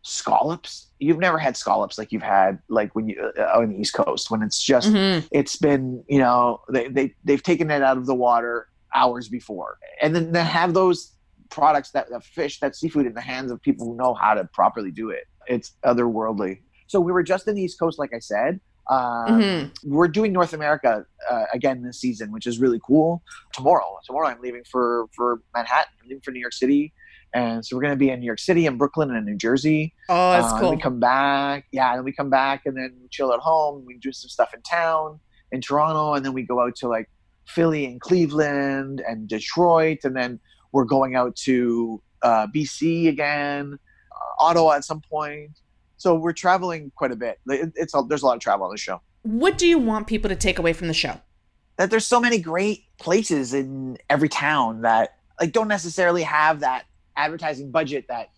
scallops. 0.03 0.91
You've 0.99 1.19
never 1.19 1.39
had 1.39 1.57
scallops 1.57 1.97
like 1.99 2.13
you've 2.13 2.23
had 2.23 2.59
like 2.69 2.95
when 2.95 3.09
you 3.09 3.33
uh, 3.39 3.43
on 3.59 3.71
the 3.71 3.81
East 3.81 3.95
Coast 3.95 4.31
when 4.31 4.43
it's 4.43 4.61
just 4.63 4.93
Mhm. 4.93 5.27
it's 5.33 5.57
been 5.57 6.05
you 6.09 6.19
know 6.19 6.61
they 6.73 6.89
they 6.89 7.15
they've 7.25 7.43
taken 7.43 7.71
it 7.71 7.83
out 7.83 7.97
of 7.97 8.07
the 8.07 8.15
water 8.15 8.69
hours 8.95 9.29
before, 9.29 9.79
and 10.03 10.15
then 10.15 10.33
to 10.33 10.43
have 10.43 10.73
those 10.75 11.13
products 11.51 11.91
that 11.93 12.09
the 12.11 12.21
fish 12.21 12.61
that 12.61 12.77
seafood 12.77 13.07
in 13.07 13.15
the 13.15 13.21
hands 13.21 13.51
of 13.51 13.61
people 13.63 13.87
who 13.87 13.97
know 13.97 14.15
how 14.15 14.35
to 14.35 14.45
properly 14.53 14.91
do 14.91 15.11
it. 15.11 15.25
It's 15.47 15.73
otherworldly. 15.85 16.61
So 16.87 17.01
we 17.01 17.13
were 17.13 17.23
just 17.23 17.49
in 17.49 17.55
the 17.55 17.63
East 17.63 17.79
Coast, 17.79 17.99
like 17.99 18.13
I 18.15 18.19
said. 18.19 18.61
Um, 18.91 19.41
Mhm. 19.41 19.71
we're 19.85 20.09
doing 20.09 20.33
North 20.33 20.53
America 20.53 21.07
uh, 21.31 21.45
again 21.55 21.83
this 21.83 21.99
season, 22.01 22.31
which 22.33 22.47
is 22.47 22.59
really 22.61 22.81
cool. 22.87 23.23
Tomorrow, 23.53 23.99
tomorrow 24.07 24.29
I'm 24.29 24.41
leaving 24.41 24.65
for 24.71 25.07
for 25.17 25.41
Manhattan. 25.55 25.93
I'm 26.03 26.09
leaving 26.09 26.21
for 26.23 26.33
New 26.33 26.41
York 26.41 26.53
City, 26.53 26.93
and 27.33 27.65
so 27.65 27.75
we're 27.77 27.83
going 27.83 27.95
to 27.95 27.99
be 27.99 28.11
in 28.11 28.21
New 28.21 28.27
York 28.27 28.39
City 28.41 28.67
and 28.67 28.79
Brooklyn 28.79 29.11
and 29.15 29.25
New 29.25 29.37
Jersey. 29.37 29.95
Oh, 30.11 30.33
that's 30.33 30.53
Uh, 30.53 30.59
cool. 30.59 30.71
We 30.73 30.77
come 30.77 31.01
back, 31.01 31.65
yeah, 31.73 31.95
and 31.95 32.05
we 32.05 32.13
come 32.13 32.29
back 32.31 32.67
and 32.67 32.77
then 32.77 32.93
chill 33.11 33.33
at 33.33 33.41
home. 33.41 33.85
We 33.87 33.97
do 33.99 34.13
some 34.13 34.29
stuff 34.29 34.53
in 34.53 34.61
town 34.63 35.19
in 35.51 35.61
Toronto, 35.63 36.13
and 36.15 36.25
then 36.25 36.35
we 36.35 36.43
go 36.43 36.61
out 36.61 36.75
to 36.77 36.89
like 36.89 37.09
Philly 37.47 37.87
and 37.87 38.01
Cleveland 38.01 39.03
and 39.07 39.27
Detroit, 39.29 39.99
and 40.05 40.15
then 40.17 40.41
we're 40.73 40.85
going 40.85 41.15
out 41.15 41.37
to 41.37 42.03
uh, 42.23 42.47
BC 42.49 43.09
again, 43.09 43.79
uh, 44.13 44.45
Ottawa 44.45 44.73
at 44.73 44.85
some 44.85 45.01
point. 45.01 45.51
So 46.05 46.15
we're 46.15 46.35
traveling 46.35 46.93
quite 46.97 47.13
a 47.13 47.17
bit. 47.17 47.41
It's 47.49 47.95
a, 47.95 48.03
there's 48.07 48.21
a 48.23 48.27
lot 48.27 48.35
of 48.35 48.41
travel 48.43 48.67
on 48.67 48.71
the 48.71 48.77
show. 48.77 49.01
What 49.23 49.57
do 49.57 49.67
you 49.67 49.79
want 49.79 50.07
people 50.07 50.29
to 50.29 50.37
take 50.37 50.59
away 50.59 50.75
from 50.75 50.87
the 50.87 50.93
show? 50.93 51.19
That 51.79 51.89
there's 51.91 52.07
so 52.07 52.21
many 52.21 52.39
great 52.39 52.85
places 52.99 53.55
in 53.55 53.97
every 54.11 54.29
town 54.29 54.83
that 54.83 55.17
like 55.41 55.53
don't 55.53 55.67
necessarily 55.67 56.23
have 56.23 56.61
that 56.61 56.85
advertising 57.17 57.71
budget 57.71 58.05
that 58.09 58.33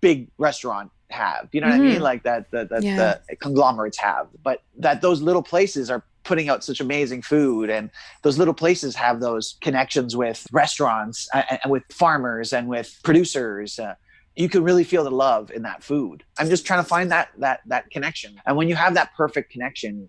big 0.00 0.28
restaurant 0.38 0.92
have. 1.10 1.48
You 1.50 1.60
know 1.60 1.66
what 1.66 1.74
I 1.74 1.78
mean? 1.80 2.00
Like 2.00 2.22
that 2.22 2.52
that, 2.52 2.68
that 2.68 2.84
Yeah. 2.84 3.16
the 3.28 3.34
conglomerates 3.34 3.98
have. 3.98 4.28
But 4.44 4.62
that 4.78 5.02
those 5.02 5.20
little 5.20 5.42
places 5.42 5.90
are 5.90 6.04
putting 6.22 6.48
out 6.48 6.62
such 6.62 6.78
amazing 6.78 7.22
food 7.22 7.68
and 7.68 7.90
those 8.22 8.38
little 8.38 8.54
places 8.54 8.94
have 8.94 9.18
those 9.18 9.56
connections 9.60 10.14
with 10.14 10.46
restaurants 10.52 11.28
and, 11.34 11.44
and 11.64 11.72
with 11.72 11.82
farmers 11.90 12.52
and 12.52 12.68
with 12.68 12.96
producers. 13.02 13.80
Uh, 13.80 13.96
you 14.38 14.48
can 14.48 14.62
really 14.62 14.84
feel 14.84 15.02
the 15.02 15.10
love 15.10 15.50
in 15.50 15.62
that 15.62 15.82
food. 15.82 16.22
I'm 16.38 16.48
just 16.48 16.64
trying 16.64 16.80
to 16.80 16.88
find 16.88 17.10
that 17.10 17.30
that 17.38 17.60
that 17.66 17.90
connection. 17.90 18.40
And 18.46 18.56
when 18.56 18.68
you 18.68 18.76
have 18.76 18.94
that 18.94 19.12
perfect 19.14 19.50
connection, 19.50 20.08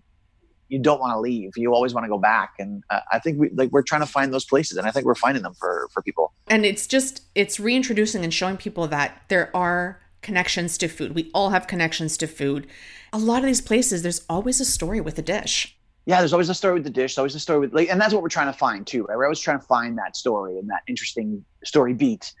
you 0.68 0.78
don't 0.78 1.00
want 1.00 1.12
to 1.12 1.18
leave. 1.18 1.50
You 1.56 1.74
always 1.74 1.92
want 1.92 2.04
to 2.04 2.08
go 2.08 2.18
back. 2.18 2.54
And 2.60 2.84
uh, 2.90 3.00
I 3.10 3.18
think 3.18 3.40
we 3.40 3.50
like 3.50 3.70
we're 3.72 3.82
trying 3.82 4.02
to 4.02 4.06
find 4.06 4.32
those 4.32 4.44
places, 4.44 4.78
and 4.78 4.86
I 4.86 4.92
think 4.92 5.04
we're 5.04 5.16
finding 5.16 5.42
them 5.42 5.54
for 5.54 5.88
for 5.92 6.00
people. 6.00 6.32
And 6.46 6.64
it's 6.64 6.86
just 6.86 7.22
it's 7.34 7.58
reintroducing 7.58 8.22
and 8.22 8.32
showing 8.32 8.56
people 8.56 8.86
that 8.86 9.22
there 9.28 9.54
are 9.54 10.00
connections 10.22 10.78
to 10.78 10.88
food. 10.88 11.14
We 11.16 11.30
all 11.34 11.50
have 11.50 11.66
connections 11.66 12.16
to 12.18 12.28
food. 12.28 12.68
A 13.12 13.18
lot 13.18 13.38
of 13.38 13.46
these 13.46 13.60
places 13.60 14.02
there's 14.02 14.24
always 14.28 14.60
a 14.60 14.64
story 14.64 15.00
with 15.00 15.18
a 15.18 15.22
dish. 15.22 15.76
Yeah, 16.06 16.20
there's 16.20 16.32
always 16.32 16.48
a 16.48 16.54
story 16.54 16.74
with 16.74 16.84
the 16.84 16.90
dish. 16.90 17.14
There's 17.14 17.18
always 17.18 17.34
a 17.34 17.40
story 17.40 17.60
with 17.60 17.74
like, 17.74 17.90
and 17.90 18.00
that's 18.00 18.14
what 18.14 18.22
we're 18.22 18.28
trying 18.28 18.52
to 18.52 18.58
find 18.58 18.86
too. 18.86 19.04
Right? 19.06 19.16
We're 19.16 19.24
always 19.24 19.40
trying 19.40 19.58
to 19.58 19.66
find 19.66 19.98
that 19.98 20.16
story 20.16 20.56
and 20.56 20.68
that 20.70 20.82
interesting 20.86 21.44
story 21.64 21.94
beat. 21.94 22.32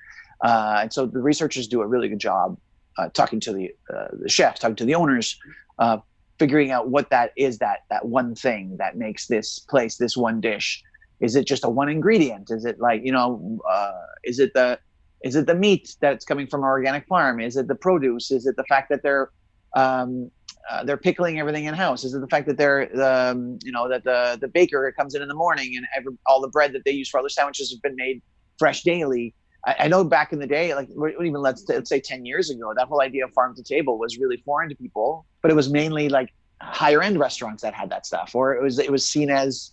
Uh, 0.42 0.78
and 0.82 0.92
so 0.92 1.06
the 1.06 1.20
researchers 1.20 1.68
do 1.68 1.82
a 1.82 1.86
really 1.86 2.08
good 2.08 2.18
job 2.18 2.58
uh, 2.98 3.08
talking 3.10 3.40
to 3.40 3.52
the 3.52 3.70
uh, 3.94 4.08
the 4.22 4.28
chefs, 4.28 4.60
talking 4.60 4.76
to 4.76 4.84
the 4.84 4.94
owners, 4.94 5.38
uh, 5.78 5.98
figuring 6.38 6.70
out 6.70 6.88
what 6.88 7.10
that 7.10 7.32
is 7.36 7.58
that 7.58 7.80
that 7.90 8.06
one 8.06 8.34
thing 8.34 8.76
that 8.78 8.96
makes 8.96 9.26
this 9.26 9.58
place 9.58 9.96
this 9.96 10.16
one 10.16 10.40
dish. 10.40 10.82
Is 11.20 11.36
it 11.36 11.46
just 11.46 11.64
a 11.64 11.68
one 11.68 11.88
ingredient? 11.88 12.50
Is 12.50 12.64
it 12.64 12.80
like 12.80 13.02
you 13.04 13.12
know? 13.12 13.60
Uh, 13.68 13.92
is 14.24 14.38
it 14.38 14.52
the 14.54 14.78
is 15.22 15.36
it 15.36 15.46
the 15.46 15.54
meat 15.54 15.96
that's 16.00 16.24
coming 16.24 16.46
from 16.46 16.60
an 16.60 16.66
organic 16.66 17.06
farm? 17.06 17.40
Is 17.40 17.56
it 17.56 17.68
the 17.68 17.74
produce? 17.74 18.30
Is 18.30 18.46
it 18.46 18.56
the 18.56 18.64
fact 18.64 18.88
that 18.90 19.02
they're 19.02 19.30
um, 19.76 20.30
uh, 20.70 20.84
they're 20.84 20.96
pickling 20.96 21.38
everything 21.38 21.64
in 21.64 21.74
house? 21.74 22.04
Is 22.04 22.14
it 22.14 22.20
the 22.20 22.28
fact 22.28 22.46
that 22.46 22.56
they're 22.56 22.88
um, 23.02 23.58
you 23.62 23.72
know 23.72 23.88
that 23.88 24.04
the 24.04 24.38
the 24.40 24.48
baker 24.48 24.92
comes 24.98 25.14
in 25.14 25.22
in 25.22 25.28
the 25.28 25.34
morning 25.34 25.76
and 25.76 25.86
every, 25.96 26.12
all 26.26 26.40
the 26.40 26.48
bread 26.48 26.72
that 26.72 26.84
they 26.84 26.92
use 26.92 27.08
for 27.08 27.18
all 27.18 27.22
their 27.22 27.28
sandwiches 27.30 27.70
has 27.70 27.78
been 27.78 27.96
made 27.96 28.22
fresh 28.58 28.82
daily? 28.82 29.34
I, 29.66 29.76
I 29.80 29.88
know 29.88 30.04
back 30.04 30.32
in 30.32 30.38
the 30.38 30.46
day, 30.46 30.74
like 30.74 30.88
even 30.90 31.34
let's, 31.34 31.68
let's 31.68 31.88
say 31.88 32.00
ten 32.00 32.24
years 32.24 32.50
ago, 32.50 32.72
that 32.74 32.88
whole 32.88 33.00
idea 33.00 33.24
of 33.24 33.32
farm 33.32 33.54
to 33.56 33.62
table 33.62 33.98
was 33.98 34.18
really 34.18 34.38
foreign 34.38 34.68
to 34.68 34.74
people, 34.74 35.26
but 35.42 35.50
it 35.50 35.54
was 35.54 35.70
mainly 35.70 36.08
like 36.08 36.32
higher 36.60 37.02
end 37.02 37.18
restaurants 37.18 37.62
that 37.62 37.74
had 37.74 37.90
that 37.90 38.06
stuff, 38.06 38.34
or 38.34 38.54
it 38.54 38.62
was 38.62 38.78
it 38.78 38.90
was 38.90 39.06
seen 39.06 39.30
as 39.30 39.72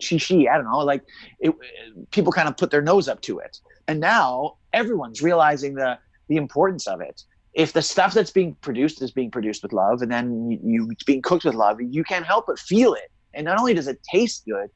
shishi. 0.00 0.48
I 0.48 0.56
don't 0.56 0.70
know, 0.70 0.78
like 0.78 1.02
it, 1.40 1.54
people 2.10 2.32
kind 2.32 2.48
of 2.48 2.56
put 2.56 2.70
their 2.70 2.82
nose 2.82 3.08
up 3.08 3.20
to 3.22 3.38
it, 3.38 3.58
and 3.88 4.00
now 4.00 4.56
everyone's 4.72 5.22
realizing 5.22 5.74
the 5.74 5.98
the 6.28 6.36
importance 6.36 6.86
of 6.86 7.00
it 7.00 7.22
if 7.56 7.72
the 7.72 7.80
stuff 7.80 8.12
that's 8.12 8.30
being 8.30 8.54
produced 8.56 9.00
is 9.00 9.10
being 9.10 9.30
produced 9.30 9.62
with 9.62 9.72
love 9.72 10.02
and 10.02 10.12
then 10.12 10.50
you, 10.50 10.60
you 10.62 10.88
it's 10.90 11.04
being 11.04 11.22
cooked 11.22 11.44
with 11.44 11.54
love 11.54 11.78
you 11.80 12.04
can't 12.04 12.26
help 12.26 12.44
but 12.46 12.58
feel 12.58 12.94
it 12.94 13.10
and 13.34 13.44
not 13.44 13.58
only 13.58 13.74
does 13.74 13.88
it 13.88 13.98
taste 14.02 14.44
good 14.46 14.68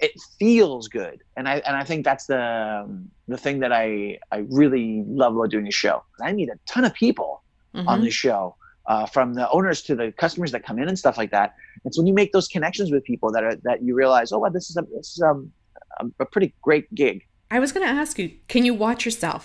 it 0.00 0.12
feels 0.38 0.88
good 0.88 1.22
and 1.36 1.48
i 1.48 1.54
and 1.66 1.76
i 1.76 1.84
think 1.84 2.04
that's 2.04 2.26
the 2.26 2.40
um, 2.82 3.08
the 3.28 3.36
thing 3.36 3.60
that 3.60 3.72
i 3.72 4.18
i 4.32 4.38
really 4.60 5.04
love 5.06 5.34
about 5.36 5.50
doing 5.50 5.66
a 5.66 5.70
show 5.82 6.02
i 6.22 6.32
meet 6.32 6.48
a 6.48 6.58
ton 6.66 6.84
of 6.84 6.94
people 6.94 7.42
on 7.74 8.00
Mhm. 8.00 8.04
the 8.04 8.10
show 8.10 8.56
uh, 8.86 9.06
from 9.06 9.34
the 9.34 9.48
owners 9.50 9.82
to 9.82 9.94
the 9.94 10.10
customers 10.24 10.50
that 10.52 10.62
come 10.68 10.78
in 10.82 10.88
and 10.88 10.98
stuff 10.98 11.16
like 11.22 11.30
that 11.30 11.54
it's 11.84 11.96
when 11.98 12.06
you 12.06 12.14
make 12.14 12.32
those 12.32 12.48
connections 12.48 12.90
with 12.90 13.04
people 13.04 13.30
that 13.34 13.44
are 13.44 13.56
that 13.68 13.78
you 13.82 13.94
realize 13.94 14.32
oh 14.32 14.38
wow, 14.38 14.48
this 14.48 14.70
is 14.70 14.76
a 14.76 14.82
this 14.96 15.08
is 15.16 15.22
um, 15.22 15.52
a, 16.00 16.06
a 16.24 16.26
pretty 16.26 16.54
great 16.62 16.86
gig 16.94 17.22
I 17.52 17.58
was 17.58 17.72
going 17.72 17.84
to 17.84 17.92
ask 18.02 18.16
you, 18.20 18.28
can 18.46 18.64
you 18.64 18.74
watch 18.74 19.04
yourself? 19.04 19.42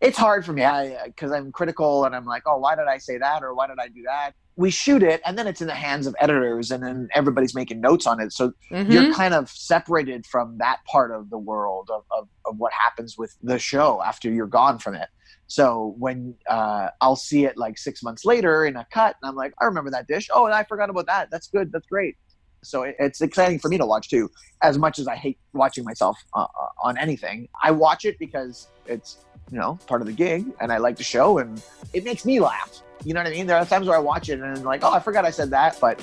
It's 0.00 0.18
hard 0.18 0.44
for 0.44 0.52
me 0.52 0.66
because 1.06 1.32
I'm 1.32 1.52
critical 1.52 2.04
and 2.04 2.14
I'm 2.14 2.26
like, 2.26 2.42
oh, 2.46 2.58
why 2.58 2.74
did 2.76 2.86
I 2.86 2.98
say 2.98 3.18
that 3.18 3.42
or 3.42 3.54
why 3.54 3.66
did 3.66 3.78
I 3.80 3.88
do 3.88 4.02
that? 4.06 4.32
We 4.56 4.70
shoot 4.70 5.02
it 5.02 5.20
and 5.24 5.38
then 5.38 5.46
it's 5.46 5.60
in 5.60 5.66
the 5.66 5.74
hands 5.74 6.06
of 6.06 6.14
editors 6.20 6.70
and 6.70 6.82
then 6.82 7.08
everybody's 7.14 7.54
making 7.54 7.80
notes 7.80 8.06
on 8.06 8.20
it. 8.20 8.32
So 8.32 8.52
Mhm. 8.72 8.92
you're 8.92 9.12
kind 9.12 9.34
of 9.34 9.50
separated 9.50 10.26
from 10.26 10.58
that 10.58 10.78
part 10.90 11.12
of 11.12 11.30
the 11.30 11.38
world 11.38 11.90
of, 11.92 12.02
of, 12.10 12.28
of 12.46 12.56
what 12.58 12.72
happens 12.72 13.16
with 13.18 13.34
the 13.42 13.58
show 13.58 14.02
after 14.02 14.30
you're 14.30 14.46
gone 14.46 14.78
from 14.78 14.94
it. 14.94 15.08
So 15.46 15.94
when 15.98 16.36
uh, 16.48 16.88
I'll 17.00 17.16
see 17.16 17.44
it 17.44 17.56
like 17.56 17.78
six 17.78 18.02
months 18.02 18.24
later 18.24 18.64
in 18.66 18.76
a 18.76 18.86
cut 18.92 19.16
and 19.22 19.28
I'm 19.28 19.36
like, 19.36 19.52
I 19.60 19.64
remember 19.66 19.90
that 19.90 20.06
dish. 20.06 20.28
Oh, 20.32 20.44
and 20.46 20.54
I 20.54 20.64
forgot 20.64 20.90
about 20.90 21.06
that. 21.06 21.28
That's 21.30 21.48
good. 21.48 21.70
That's 21.72 21.86
great. 21.86 22.16
So 22.64 22.82
it, 22.82 22.96
it's 22.98 23.20
exciting 23.20 23.58
for 23.60 23.68
me 23.68 23.78
to 23.78 23.86
watch 23.86 24.08
too, 24.08 24.28
as 24.62 24.78
much 24.78 24.98
as 24.98 25.06
I 25.06 25.14
hate 25.16 25.38
watching 25.52 25.84
myself 25.84 26.18
uh, 26.34 26.42
uh, 26.42 26.68
on 26.82 26.98
anything. 26.98 27.48
I 27.62 27.70
watch 27.70 28.04
it 28.04 28.16
because 28.18 28.68
it's 28.86 29.18
you 29.50 29.58
know 29.58 29.78
part 29.86 30.00
of 30.00 30.06
the 30.06 30.12
gig 30.12 30.44
and 30.60 30.72
I 30.72 30.78
like 30.78 30.96
the 30.96 31.04
show 31.04 31.38
and 31.38 31.62
it 31.92 32.04
makes 32.04 32.24
me 32.24 32.40
laugh. 32.40 32.82
You 33.04 33.14
know 33.14 33.20
what 33.20 33.28
I 33.28 33.30
mean? 33.30 33.46
There 33.46 33.56
are 33.56 33.64
times 33.64 33.86
where 33.86 33.96
I 33.96 34.00
watch 34.00 34.28
it 34.30 34.40
and 34.40 34.44
I'm 34.58 34.64
like, 34.64 34.82
oh, 34.82 34.90
I 34.92 34.98
forgot 35.00 35.24
I 35.24 35.30
said 35.30 35.50
that, 35.50 35.78
but 35.80 36.00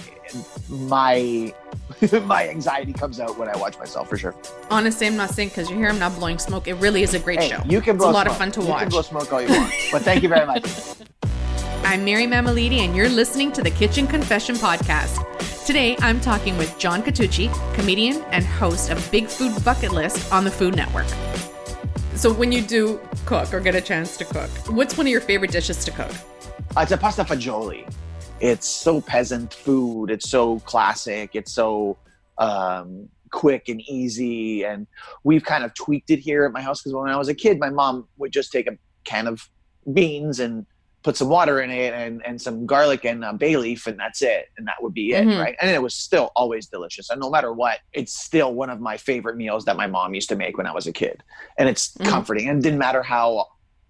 my 0.69 1.53
my 2.25 2.47
anxiety 2.47 2.93
comes 2.93 3.19
out 3.19 3.37
when 3.37 3.49
I 3.49 3.57
watch 3.57 3.77
myself 3.77 4.07
for 4.09 4.17
sure. 4.17 4.33
Honestly, 4.69 5.07
I'm 5.07 5.17
not 5.17 5.31
saying 5.31 5.49
because 5.49 5.69
you 5.69 5.75
hear 5.75 5.89
I'm 5.89 5.99
not 5.99 6.15
blowing 6.15 6.39
smoke. 6.39 6.67
It 6.67 6.75
really 6.75 7.03
is 7.03 7.13
a 7.13 7.19
great 7.19 7.39
Hey, 7.41 7.49
show. 7.49 7.61
you 7.65 7.81
can 7.81 7.95
It's 7.95 8.03
a 8.03 8.07
blow 8.07 8.11
lot 8.11 8.27
of 8.27 8.37
fun 8.37 8.51
to 8.53 8.61
You 8.61 8.67
watch. 8.67 8.79
You 8.81 8.85
can 8.85 8.89
blow 8.91 9.01
smoke 9.01 9.33
all 9.33 9.41
you 9.41 9.49
want, 9.49 9.73
but 9.91 10.01
thank 10.03 10.23
you 10.23 10.29
very 10.29 10.45
much. 10.45 10.65
I'm 11.85 12.05
Mary 12.05 12.25
Mammoliti, 12.25 12.77
and 12.79 12.95
you're 12.95 13.09
listening 13.09 13.51
to 13.53 13.61
the 13.61 13.69
Kitchen 13.71 14.07
Confession 14.07 14.55
Podcast. 14.55 15.19
Today, 15.65 15.97
I'm 15.99 16.21
talking 16.21 16.57
with 16.57 16.77
John 16.79 17.03
Catucci, 17.03 17.51
comedian 17.75 18.21
and 18.31 18.45
host 18.45 18.89
of 18.89 19.11
Big 19.11 19.27
Food 19.27 19.51
Bucket 19.65 19.91
List 19.91 20.31
on 20.31 20.45
the 20.45 20.51
Food 20.51 20.77
Network. 20.77 21.07
So, 22.15 22.31
when 22.31 22.51
you 22.51 22.61
do 22.61 23.01
cook 23.25 23.53
or 23.53 23.59
get 23.59 23.75
a 23.75 23.81
chance 23.81 24.17
to 24.17 24.25
cook, 24.25 24.49
what's 24.69 24.97
one 24.97 25.07
of 25.07 25.11
your 25.11 25.19
favorite 25.19 25.51
dishes 25.51 25.83
to 25.85 25.91
cook? 25.91 26.11
Uh, 26.77 26.81
it's 26.81 26.91
a 26.91 26.97
pasta 26.97 27.23
fagioli. 27.23 27.91
It's 28.39 28.67
so 28.67 29.01
peasant 29.01 29.53
food. 29.53 30.11
It's 30.11 30.29
so 30.29 30.59
classic. 30.59 31.31
It's 31.33 31.51
so 31.51 31.97
um, 32.37 33.09
quick 33.31 33.67
and 33.67 33.81
easy. 33.81 34.63
And 34.63 34.85
we've 35.23 35.43
kind 35.43 35.63
of 35.63 35.73
tweaked 35.73 36.11
it 36.11 36.19
here 36.19 36.45
at 36.45 36.51
my 36.51 36.61
house 36.61 36.81
because 36.81 36.93
when 36.93 37.09
I 37.09 37.17
was 37.17 37.29
a 37.29 37.33
kid, 37.33 37.59
my 37.59 37.71
mom 37.71 38.07
would 38.17 38.31
just 38.31 38.51
take 38.51 38.67
a 38.67 38.77
can 39.05 39.27
of 39.27 39.49
beans 39.91 40.39
and 40.39 40.67
put 41.03 41.17
some 41.17 41.27
water 41.27 41.61
in 41.61 41.69
it 41.69 41.93
and, 41.93 42.25
and 42.25 42.41
some 42.41 42.65
garlic 42.65 43.03
and 43.03 43.23
uh, 43.25 43.33
bay 43.33 43.57
leaf, 43.57 43.87
and 43.87 43.99
that's 43.99 44.21
it. 44.21 44.45
And 44.57 44.65
that 44.67 44.75
would 44.81 44.93
be 44.93 45.11
it, 45.11 45.25
Mhm. 45.27 45.39
right? 45.39 45.55
And 45.61 45.69
it 45.69 45.81
was 45.81 45.93
still 45.95 46.31
always 46.35 46.67
delicious. 46.67 47.09
And 47.09 47.19
no 47.19 47.29
matter 47.29 47.51
what, 47.51 47.79
it's 47.91 48.13
still 48.17 48.53
one 48.53 48.69
of 48.69 48.79
my 48.79 48.95
favorite 48.97 49.35
meals 49.35 49.65
that 49.65 49.75
my 49.75 49.87
mom 49.87 50.13
used 50.13 50.29
to 50.29 50.35
make 50.35 50.57
when 50.57 50.65
I 50.65 50.71
was 50.73 50.87
a 50.87 50.93
kid. 50.93 51.21
And 51.57 51.67
it's 51.67 51.93
Mhm. 51.97 52.05
comforting. 52.07 52.47
And 52.47 52.59
it 52.59 52.63
didn't 52.63 52.79
matter 52.79 53.03
how 53.03 53.47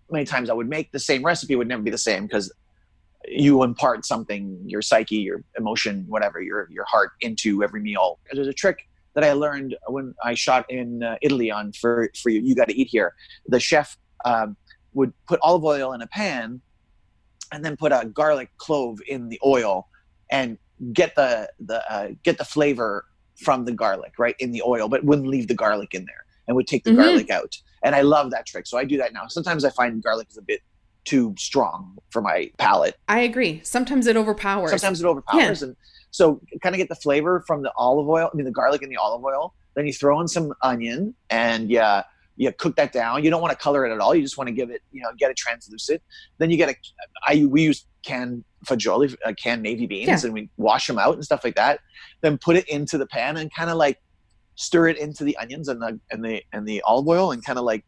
many 0.09 0.25
times 0.25 0.49
I 0.49 0.53
would 0.53 0.67
make 0.67 0.91
the 0.91 0.99
same 0.99 1.23
recipe 1.23 1.55
would 1.55 1.67
never 1.67 1.83
be 1.83 1.91
the 1.91 1.97
same 1.97 2.23
because 2.25 2.51
you 3.27 3.63
impart 3.63 4.05
something, 4.05 4.61
your 4.65 4.81
psyche, 4.81 5.15
your 5.17 5.43
emotion, 5.57 6.05
whatever, 6.09 6.41
your 6.41 6.67
your 6.69 6.85
heart 6.85 7.11
into 7.21 7.63
every 7.63 7.81
meal. 7.81 8.19
There's 8.31 8.47
a 8.47 8.53
trick 8.53 8.79
that 9.15 9.23
I 9.23 9.31
learned 9.33 9.75
when 9.87 10.13
I 10.23 10.33
shot 10.33 10.65
in 10.69 11.03
uh, 11.03 11.15
Italy 11.21 11.49
on 11.51 11.71
for 11.73 12.09
for 12.21 12.29
you. 12.29 12.41
You 12.41 12.55
got 12.55 12.67
to 12.67 12.77
eat 12.77 12.89
here. 12.91 13.13
The 13.47 13.59
chef 13.59 13.95
um, 14.25 14.57
would 14.93 15.13
put 15.27 15.39
olive 15.41 15.63
oil 15.63 15.93
in 15.93 16.01
a 16.01 16.07
pan, 16.07 16.61
and 17.53 17.63
then 17.63 17.77
put 17.77 17.91
a 17.91 18.05
garlic 18.05 18.49
clove 18.57 18.99
in 19.07 19.29
the 19.29 19.39
oil, 19.45 19.87
and 20.31 20.57
get 20.91 21.15
the 21.15 21.49
the 21.59 21.79
uh, 21.91 22.09
get 22.23 22.37
the 22.37 22.45
flavor 22.45 23.05
from 23.43 23.65
the 23.65 23.71
garlic 23.71 24.13
right 24.17 24.35
in 24.39 24.51
the 24.51 24.61
oil, 24.65 24.89
but 24.89 25.03
wouldn't 25.03 25.27
leave 25.27 25.47
the 25.47 25.53
garlic 25.55 25.93
in 25.93 26.05
there, 26.05 26.25
and 26.47 26.55
would 26.55 26.67
take 26.67 26.83
the 26.83 26.91
Mhm. 26.91 26.97
garlic 26.97 27.29
out. 27.29 27.55
And 27.83 27.95
I 27.95 28.01
love 28.01 28.31
that 28.31 28.45
trick, 28.45 28.65
so 28.67 28.77
I 28.77 28.85
do 28.85 28.97
that 28.97 29.13
now. 29.13 29.27
Sometimes 29.27 29.63
I 29.65 29.69
find 29.69 30.01
garlic 30.01 30.27
is 30.29 30.37
a 30.37 30.41
bit 30.41 30.61
too 31.05 31.35
strong 31.37 31.97
for 32.11 32.21
my 32.21 32.49
palate. 32.57 32.95
I 33.09 33.19
agree. 33.19 33.61
Sometimes 33.63 34.07
it 34.07 34.15
overpowers. 34.15 34.71
Sometimes 34.71 35.01
it 35.01 35.05
overpowers, 35.05 35.61
and 35.61 35.75
so 36.11 36.41
kind 36.61 36.73
of 36.75 36.77
get 36.77 36.89
the 36.89 36.95
flavor 36.95 37.43
from 37.45 37.61
the 37.61 37.71
olive 37.75 38.07
oil. 38.07 38.29
I 38.33 38.35
mean, 38.35 38.45
the 38.45 38.51
garlic 38.51 38.81
and 38.81 38.91
the 38.91 38.97
olive 38.97 39.23
oil. 39.23 39.53
Then 39.75 39.85
you 39.87 39.93
throw 39.93 40.19
in 40.21 40.27
some 40.27 40.53
onion, 40.61 41.15
and 41.29 41.69
yeah, 41.69 42.03
you 42.35 42.51
cook 42.51 42.75
that 42.77 42.91
down. 42.91 43.23
You 43.23 43.29
don't 43.29 43.41
want 43.41 43.51
to 43.51 43.57
color 43.57 43.85
it 43.85 43.93
at 43.93 43.99
all. 43.99 44.15
You 44.15 44.21
just 44.21 44.37
want 44.37 44.47
to 44.47 44.53
give 44.53 44.69
it, 44.69 44.81
you 44.91 45.01
know, 45.01 45.09
get 45.17 45.29
it 45.31 45.37
translucent. 45.37 46.01
Then 46.39 46.49
you 46.49 46.57
get 46.57 46.69
a. 46.69 46.75
I 47.27 47.45
we 47.45 47.63
use 47.63 47.85
canned 48.03 48.43
fagioli, 48.65 49.15
uh, 49.25 49.33
canned 49.41 49.61
navy 49.61 49.85
beans, 49.85 50.07
Yeah. 50.07 50.19
and 50.23 50.33
we 50.33 50.49
wash 50.57 50.87
them 50.87 50.97
out 50.97 51.13
and 51.15 51.23
stuff 51.23 51.43
like 51.43 51.55
that. 51.55 51.79
Then 52.21 52.37
put 52.37 52.55
it 52.55 52.67
into 52.67 52.97
the 52.97 53.05
pan 53.05 53.37
and 53.37 53.53
kind 53.53 53.69
of 53.69 53.77
like 53.77 53.99
stir 54.55 54.87
it 54.87 54.97
into 54.97 55.23
the 55.23 55.35
onions 55.37 55.67
and 55.67 55.81
the 55.81 55.99
and 56.11 56.23
the 56.23 56.43
and 56.53 56.67
the 56.67 56.81
olive 56.85 57.07
oil, 57.07 57.31
and 57.31 57.43
kind 57.45 57.57
of 57.59 57.65
like 57.65 57.85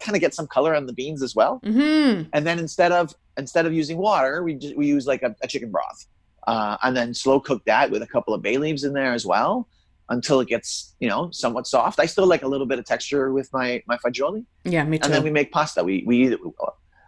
kind 0.00 0.16
of 0.16 0.20
get 0.20 0.34
some 0.34 0.46
color 0.46 0.74
on 0.74 0.86
the 0.86 0.94
beans 0.94 1.22
as 1.22 1.34
well 1.34 1.60
hmm 1.62 2.22
and 2.32 2.46
then 2.46 2.58
instead 2.58 2.90
of 2.90 3.14
instead 3.36 3.66
of 3.66 3.72
using 3.74 3.98
water 3.98 4.42
we 4.42 4.54
just, 4.54 4.74
we 4.74 4.86
use 4.86 5.06
like 5.06 5.22
a, 5.22 5.36
a 5.42 5.46
chicken 5.46 5.70
broth 5.70 6.06
uh, 6.46 6.78
and 6.82 6.96
then 6.96 7.12
slow 7.12 7.38
cook 7.38 7.62
that 7.66 7.90
with 7.90 8.00
a 8.00 8.06
couple 8.06 8.32
of 8.32 8.40
bay 8.40 8.56
leaves 8.56 8.82
in 8.82 8.94
there 8.94 9.12
as 9.12 9.26
well 9.26 9.68
until 10.10 10.40
it 10.40 10.48
gets 10.48 10.94
you 11.00 11.08
know 11.08 11.30
somewhat 11.30 11.66
soft. 11.66 11.98
I 12.00 12.06
still 12.06 12.26
like 12.26 12.42
a 12.42 12.48
little 12.48 12.66
bit 12.66 12.78
of 12.78 12.84
texture 12.84 13.32
with 13.32 13.48
my 13.52 13.82
my 13.86 13.96
fagioli, 14.04 14.44
Yeah, 14.64 14.84
me 14.84 14.98
too. 14.98 15.04
and 15.04 15.14
then 15.14 15.22
we 15.22 15.30
make 15.30 15.50
pasta. 15.52 15.82
We 15.82 16.04
we 16.06 16.14
eat 16.26 16.32
it- 16.32 16.40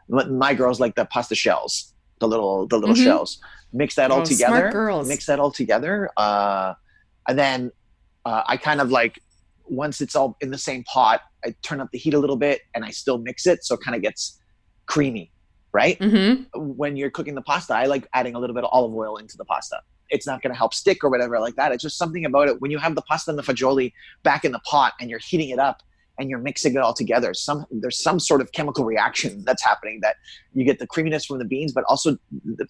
my- 0.08 0.24
my 0.24 0.54
girls 0.54 0.80
like 0.80 0.94
the 0.94 1.04
pasta 1.06 1.34
shells, 1.34 1.94
the 2.20 2.28
little 2.28 2.66
the 2.66 2.78
little 2.78 2.94
Mhm. 2.96 3.04
shells. 3.04 3.38
Mix 3.72 3.94
that 3.96 4.10
all 4.10 4.20
Oh, 4.22 4.24
together. 4.24 4.56
smart 4.58 4.72
girls. 4.72 5.08
Mix 5.08 5.26
that 5.26 5.38
all 5.40 5.50
together, 5.50 6.10
uh, 6.16 6.74
and 7.28 7.38
then 7.38 7.70
uh, 8.24 8.42
I 8.46 8.56
kind 8.56 8.80
of 8.80 8.90
like 8.90 9.18
once 9.64 10.00
it's 10.00 10.14
all 10.14 10.36
in 10.40 10.50
the 10.50 10.58
same 10.58 10.84
pot, 10.84 11.20
I 11.44 11.54
turn 11.62 11.80
up 11.80 11.88
the 11.92 11.98
heat 11.98 12.14
a 12.14 12.18
little 12.18 12.36
bit, 12.36 12.60
and 12.74 12.84
I 12.84 12.90
still 12.90 13.18
mix 13.18 13.46
it 13.46 13.64
so 13.64 13.74
it 13.74 13.80
kind 13.84 13.96
of 13.96 14.02
gets 14.02 14.38
creamy, 14.86 15.32
right? 15.72 15.96
hmm 16.02 16.34
when 16.54 16.96
you're 16.96 17.10
cooking 17.10 17.34
the 17.34 17.42
pasta, 17.42 17.74
I 17.74 17.86
like 17.86 18.06
adding 18.12 18.34
a 18.34 18.38
little 18.38 18.54
bit 18.54 18.64
of 18.64 18.70
olive 18.72 18.94
oil 18.94 19.16
into 19.16 19.36
the 19.36 19.44
pasta. 19.44 19.80
It's 20.12 20.26
not 20.26 20.42
going 20.42 20.52
to 20.52 20.58
help 20.58 20.74
stick 20.74 21.02
or 21.02 21.10
whatever 21.10 21.40
like 21.40 21.56
that. 21.56 21.72
It's 21.72 21.82
just 21.82 21.98
something 21.98 22.24
about 22.24 22.48
it. 22.48 22.60
When 22.60 22.70
you 22.70 22.78
have 22.78 22.94
the 22.94 23.02
pasta 23.02 23.30
and 23.30 23.38
the 23.38 23.42
fagioli 23.42 23.92
back 24.22 24.44
in 24.44 24.52
the 24.52 24.60
pot 24.60 24.92
and 25.00 25.10
you're 25.10 25.18
heating 25.18 25.48
it 25.48 25.58
up 25.58 25.82
and 26.18 26.28
you're 26.28 26.38
mixing 26.38 26.74
it 26.74 26.78
all 26.78 26.92
together, 26.92 27.32
some 27.32 27.64
there's 27.70 28.02
some 28.02 28.20
sort 28.20 28.42
of 28.42 28.52
chemical 28.52 28.84
reaction 28.84 29.42
that's 29.44 29.64
happening 29.64 30.00
that 30.02 30.16
you 30.52 30.64
get 30.64 30.78
the 30.78 30.86
creaminess 30.86 31.24
from 31.24 31.38
the 31.38 31.46
beans, 31.46 31.72
but 31.72 31.84
also 31.88 32.18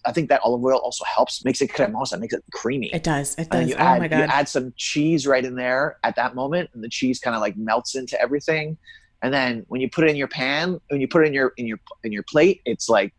I 0.05 0.13
think 0.13 0.29
that 0.29 0.39
olive 0.43 0.63
oil 0.63 0.77
also 0.77 1.03
helps 1.03 1.43
makes 1.43 1.61
it 1.61 1.69
cremosa, 1.69 2.17
makes 2.17 2.33
it 2.33 2.43
creamy. 2.53 2.89
It 2.93 3.03
does. 3.03 3.35
It 3.37 3.49
does. 3.49 3.69
you 3.69 3.75
Oh 3.75 3.79
add 3.79 3.99
my 3.99 4.05
you 4.05 4.23
add 4.23 4.47
some 4.47 4.73
cheese 4.77 5.27
right 5.27 5.43
in 5.43 5.55
there 5.55 5.97
at 6.03 6.15
that 6.15 6.33
moment, 6.33 6.69
and 6.73 6.83
the 6.83 6.89
cheese 6.89 7.19
kind 7.19 7.35
of 7.35 7.41
like 7.41 7.57
melts 7.57 7.95
into 7.95 8.19
everything. 8.21 8.77
And 9.21 9.33
then 9.33 9.65
when 9.67 9.81
you 9.81 9.89
put 9.89 10.05
it 10.05 10.09
in 10.09 10.15
your 10.15 10.27
pan, 10.27 10.79
when 10.89 11.01
you 11.01 11.07
put 11.07 11.23
it 11.23 11.27
in 11.27 11.33
your 11.33 11.53
in 11.57 11.67
your 11.67 11.79
in 12.03 12.13
your 12.13 12.23
plate, 12.23 12.61
it's 12.65 12.87
like 12.87 13.13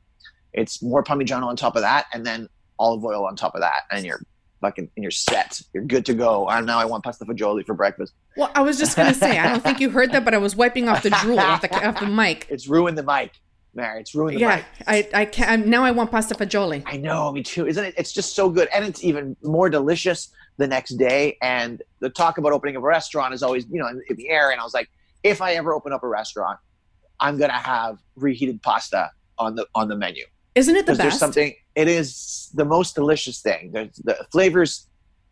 it's 0.55 0.83
more 0.83 1.03
parmigiano 1.05 1.45
on 1.45 1.57
top 1.57 1.77
of 1.77 1.83
that, 1.83 2.07
and 2.15 2.25
then 2.25 2.49
olive 2.79 3.05
oil 3.05 3.25
on 3.27 3.37
top 3.37 3.55
of 3.55 3.61
that, 3.61 3.83
and 3.91 4.05
you're 4.05 4.21
fucking 4.61 4.89
and 4.97 5.03
you're 5.03 5.11
set. 5.11 5.61
You're 5.73 5.85
good 5.85 6.07
to 6.07 6.15
go. 6.15 6.49
And 6.49 6.67
now 6.67 6.79
I 6.79 6.85
want 6.85 7.05
pasta 7.05 7.25
fagioli 7.25 7.65
for 7.67 7.75
breakfast. 7.75 8.15
Well, 8.37 8.51
I 8.55 8.63
was 8.63 8.79
just 8.79 8.97
gonna 8.97 9.15
say, 9.15 9.39
I 9.39 9.49
don't 9.51 9.63
think 9.63 9.81
you 9.81 9.91
heard 9.91 10.13
that, 10.13 10.25
but 10.25 10.35
I 10.35 10.39
was 10.39 10.57
wiping 10.57 10.89
off 10.89 11.03
the 11.03 11.11
drool 11.11 11.39
off 11.41 11.61
the, 11.63 11.87
off 11.87 12.01
the 12.01 12.07
mic. 12.07 12.47
It's 12.51 12.67
ruined 12.69 12.97
the 12.99 13.03
mic, 13.03 13.33
Mary. 13.75 14.01
It's 14.01 14.15
ruined 14.15 14.37
the 14.37 14.41
Yeah, 14.41 14.57
mic. 14.57 14.65
I 14.87 15.09
I 15.23 15.25
can't. 15.27 15.67
Now 15.67 15.85
I 15.85 15.91
want 15.91 16.11
pasta 16.11 16.35
fagioli. 16.35 16.83
I 16.87 16.97
know, 16.97 17.31
me 17.33 17.43
too. 17.43 17.67
Isn't 17.67 17.85
it? 17.85 17.95
It's 17.97 18.13
just 18.13 18.35
so 18.35 18.49
good, 18.49 18.69
and 18.75 18.85
it's 18.85 19.05
even 19.05 19.37
more 19.43 19.69
delicious 19.69 20.31
the 20.57 20.67
next 20.67 20.95
day. 20.95 21.37
And 21.43 21.83
the 22.01 22.09
talk 22.11 22.39
about 22.39 22.53
opening 22.53 22.77
up 22.77 22.83
a 22.83 22.87
restaurant 22.87 23.35
is 23.35 23.43
always, 23.43 23.67
you 23.71 23.81
know, 23.81 23.89
in, 23.89 24.01
in 24.09 24.17
the 24.17 24.29
air. 24.31 24.51
And 24.51 24.61
I 24.61 24.65
was 24.65 24.73
like, 24.73 24.89
if 25.25 25.43
I 25.43 25.55
ever 25.55 25.75
open 25.75 25.93
up 25.93 26.05
a 26.05 26.09
restaurant, 26.09 26.59
I'm 27.21 27.37
gonna 27.39 27.53
have 27.55 27.99
reheated 28.17 28.63
pasta 28.63 29.11
on 29.39 29.57
the 29.57 29.67
on 29.75 29.89
the 29.89 29.97
menu 29.97 30.25
Isn't 30.55 30.77
it 30.77 30.87
the 30.87 30.93
because 30.93 30.99
there's 30.99 31.19
something. 31.19 31.55
It 31.75 31.89
is 31.89 32.51
the 32.55 32.65
most 32.65 32.95
delicious 32.95 33.41
thing. 33.41 33.73
There's 33.73 33.97
the 33.97 34.27
flavors 34.31 34.89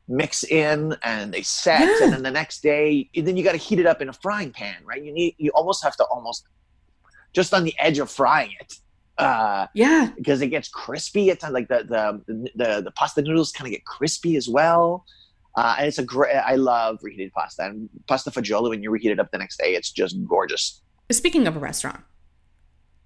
mix 0.09 0.43
in 0.45 0.97
and 1.03 1.33
they 1.33 1.43
set, 1.43 1.81
Yeah. 1.81 2.05
and 2.05 2.13
then 2.13 2.23
the 2.23 2.31
next 2.31 2.63
day, 2.63 3.09
then 3.15 3.37
you 3.37 3.45
got 3.45 3.53
to 3.53 3.59
heat 3.59 3.79
it 3.79 3.87
up 3.87 4.03
in 4.03 4.09
a 4.09 4.13
frying 4.13 4.51
pan, 4.51 4.77
right? 4.85 5.03
You 5.03 5.13
need, 5.13 5.37
you 5.39 5.51
almost 5.55 5.83
have 5.85 5.97
to 5.97 6.05
almost 6.05 6.45
just 7.33 7.55
on 7.55 7.65
the 7.65 7.75
edge 7.79 7.99
of 7.99 8.11
frying 8.11 8.51
it. 8.61 8.75
Uh, 9.19 9.67
Yeah, 9.75 10.11
because 10.17 10.43
it 10.43 10.49
gets 10.49 10.69
crispy 10.69 11.31
at 11.31 11.39
times. 11.41 11.55
Like 11.55 11.69
the 11.69 11.85
the 11.85 12.51
the, 12.57 12.81
the 12.83 12.91
pasta 12.93 13.23
noodles 13.23 13.53
kind 13.53 13.69
of 13.69 13.73
get 13.73 13.85
crispy 13.85 14.37
as 14.37 14.49
well. 14.49 15.05
Uh, 15.57 15.77
and 15.79 15.87
it's 15.87 15.99
a 15.99 16.03
great. 16.05 16.35
I 16.35 16.57
love 16.57 16.99
reheated 17.03 17.31
pasta 17.33 17.63
and 17.67 17.89
pasta 18.09 18.31
fagioli. 18.31 18.71
When 18.71 18.83
you 18.83 18.91
reheat 18.91 19.13
it 19.13 19.21
up 19.21 19.31
the 19.31 19.39
next 19.39 19.59
day, 19.59 19.75
it's 19.75 19.91
just 19.93 20.17
gorgeous. 20.27 20.81
Speaking 21.11 21.47
of 21.47 21.57
a 21.57 21.61
restaurant, 21.61 22.01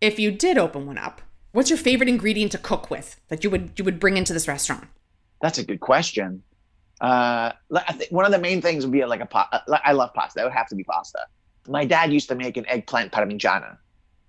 if 0.00 0.18
you 0.18 0.30
did 0.30 0.56
open 0.58 0.86
one 0.86 0.96
up, 0.96 1.22
what's 1.56 1.70
your 1.70 1.78
favorite 1.78 2.08
ingredient 2.08 2.52
to 2.52 2.58
cook 2.58 2.90
with 2.90 3.18
that 3.28 3.42
you 3.42 3.48
would 3.48 3.70
you 3.76 3.84
would 3.84 3.98
bring 3.98 4.16
into 4.18 4.32
this 4.34 4.46
restaurant? 4.46 4.86
That's 5.40 5.58
a 5.58 5.64
good 5.64 5.80
question. 5.80 6.42
Uh, 7.00 7.52
I 7.90 7.92
think 7.92 8.10
one 8.10 8.26
of 8.26 8.32
the 8.32 8.38
main 8.38 8.60
things 8.60 8.84
would 8.84 8.92
be 8.92 9.04
like 9.04 9.20
a 9.20 9.26
pasta. 9.26 9.62
I 9.84 9.92
love 9.92 10.10
pasta. 10.14 10.40
It 10.40 10.44
would 10.44 10.52
have 10.52 10.68
to 10.68 10.74
be 10.74 10.84
pasta. 10.84 11.20
My 11.68 11.84
dad 11.84 12.12
used 12.12 12.28
to 12.28 12.34
make 12.34 12.56
an 12.58 12.66
eggplant 12.68 13.10
parmigiana 13.12 13.78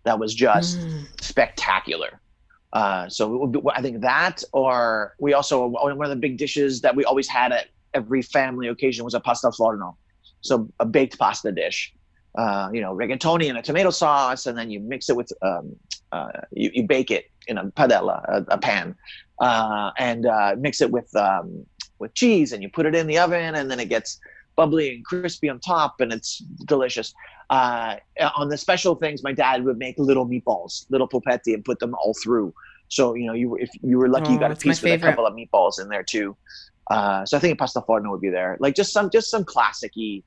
that 0.05 0.17
was 0.19 0.34
just 0.34 0.79
Mm. 0.79 1.05
spectacular. 1.22 2.12
Uh, 2.74 3.07
so 3.10 3.34
it 3.34 3.38
would 3.41 3.51
be, 3.53 3.60
I 3.79 3.81
think 3.81 4.01
that, 4.01 4.43
or 4.53 5.15
we 5.19 5.34
also 5.34 5.67
one 5.67 6.01
of 6.10 6.10
the 6.10 6.22
big 6.27 6.38
dishes 6.38 6.81
that 6.81 6.96
we 6.96 7.03
always 7.05 7.27
had 7.27 7.51
at 7.51 7.67
every 7.93 8.22
family 8.22 8.67
occasion 8.67 9.03
was 9.05 9.13
a 9.13 9.20
pasta 9.20 9.48
al 9.48 9.53
forno, 9.53 9.98
so 10.42 10.53
a 10.79 10.85
baked 10.85 11.18
pasta 11.20 11.51
dish. 11.51 11.94
Uh, 12.37 12.70
you 12.75 12.81
know, 12.81 12.94
rigatoni 13.01 13.50
and 13.50 13.57
a 13.57 13.61
tomato 13.61 13.90
sauce, 13.90 14.46
and 14.48 14.55
then 14.57 14.70
you 14.70 14.79
mix 14.79 15.09
it 15.09 15.16
with 15.16 15.31
um, 15.42 15.75
uh, 16.11 16.29
you, 16.51 16.72
you 16.74 16.83
bake 16.83 17.11
it 17.11 17.25
in 17.48 17.57
a 17.57 17.65
padella, 17.65 18.24
a, 18.27 18.46
a 18.50 18.57
pan, 18.57 18.96
uh, 19.39 19.91
and 19.98 20.25
uh, 20.25 20.55
mix 20.57 20.81
it 20.81 20.91
with 20.91 21.13
um, 21.15 21.65
with 22.00 22.13
cheese, 22.13 22.51
and 22.53 22.61
you 22.63 22.70
put 22.70 22.85
it 22.85 22.96
in 22.96 23.07
the 23.07 23.17
oven, 23.17 23.55
and 23.55 23.70
then 23.72 23.79
it 23.79 23.89
gets 23.89 24.20
bubbly 24.55 24.93
and 24.96 25.05
crispy 25.05 25.50
on 25.50 25.59
top, 25.59 26.00
and 26.00 26.11
it's 26.11 26.39
delicious. 26.65 27.13
Uh, 27.50 27.96
on 28.35 28.50
the 28.50 28.57
special 28.57 28.96
things, 28.96 29.24
my 29.24 29.31
dad 29.31 29.63
would 29.63 29.77
make 29.77 29.96
little 29.98 30.27
meatballs, 30.27 30.85
little 30.89 31.07
polpetti, 31.07 31.53
and 31.53 31.63
put 31.63 31.79
them 31.79 31.93
all 31.96 32.13
through. 32.24 32.53
So 32.89 33.13
you 33.15 33.25
know, 33.27 33.33
you 33.33 33.55
if 33.55 33.70
you 33.81 33.98
were 33.98 34.09
lucky, 34.09 34.33
you 34.33 34.37
Oh, 34.37 34.41
got 34.41 34.51
a 34.51 34.55
piece 34.55 34.81
with 34.81 34.93
a 34.93 34.98
couple 34.98 35.25
of 35.25 35.33
meatballs 35.33 35.79
in 35.81 35.89
there 35.89 36.03
too. 36.03 36.35
Uh, 36.89 37.25
so 37.25 37.37
I 37.37 37.39
think 37.39 37.53
a 37.53 37.57
pasta 37.57 37.81
forno 37.81 38.11
would 38.11 38.22
be 38.22 38.29
there, 38.29 38.57
like 38.59 38.75
just 38.75 38.93
some 38.93 39.09
just 39.09 39.29
some 39.29 39.43
classicy, 39.43 40.24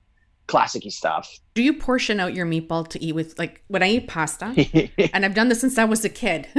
classicy 0.51 0.91
stuff. 0.91 1.39
Do 1.55 1.63
you 1.63 1.73
portion 1.73 2.19
out 2.19 2.35
your 2.35 2.47
meatball 2.47 2.87
to 2.89 3.03
eat 3.03 3.15
with 3.15 3.39
like 3.39 3.63
when 3.69 3.83
I 3.83 3.91
eat 3.91 4.09
pasta? 4.09 4.47
and 5.15 5.25
I've 5.25 5.35
done 5.35 5.49
this 5.49 5.61
since 5.61 5.79
I 5.79 5.85
was 5.85 6.05
a 6.05 6.09
kid. 6.09 6.49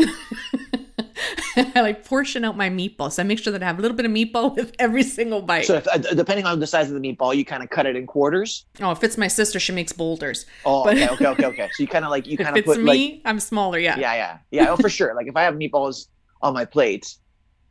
I 1.58 1.82
like 1.82 2.06
portion 2.06 2.46
out 2.46 2.56
my 2.56 2.70
meatball, 2.70 3.12
so 3.12 3.22
I 3.22 3.26
make 3.26 3.38
sure 3.38 3.52
that 3.52 3.62
I 3.62 3.66
have 3.66 3.78
a 3.78 3.82
little 3.82 3.98
bit 3.98 4.06
of 4.06 4.12
meatball 4.12 4.56
with 4.56 4.74
every 4.80 5.04
single 5.04 5.42
bite. 5.42 5.66
so 5.66 5.76
if, 5.76 5.88
uh, 5.88 5.98
depending 5.98 6.46
on 6.46 6.60
the 6.60 6.68
size 6.68 6.90
of 6.90 7.00
the 7.00 7.02
meatball, 7.02 7.36
you 7.36 7.44
kind 7.44 7.62
of 7.62 7.70
cut 7.70 7.86
it 7.86 7.96
in 7.98 8.08
quarters. 8.08 8.66
oh, 8.80 8.92
if 8.92 9.04
it's 9.04 9.18
my 9.18 9.28
sister, 9.28 9.60
she 9.60 9.74
makes 9.74 9.92
boulders. 9.92 10.46
Oh, 10.66 10.90
okay, 10.90 11.10
okay, 11.10 11.28
okay, 11.28 11.46
okay. 11.46 11.70
So 11.74 11.84
you 11.84 11.88
kind 11.88 12.06
of 12.06 12.12
like 12.12 12.26
you 12.26 12.38
kind 12.38 12.58
of 12.58 12.64
put 12.64 12.80
me, 12.80 13.14
like 13.14 13.22
I'm 13.26 13.40
smaller. 13.40 13.78
Yeah. 13.78 14.00
yeah, 14.00 14.14
yeah, 14.14 14.38
yeah. 14.52 14.70
Oh, 14.70 14.78
for 14.78 14.90
sure. 14.90 15.14
Like 15.14 15.28
if 15.28 15.36
I 15.36 15.44
have 15.44 15.56
meatballs 15.56 16.08
on 16.42 16.54
my 16.54 16.64
plate, 16.64 17.14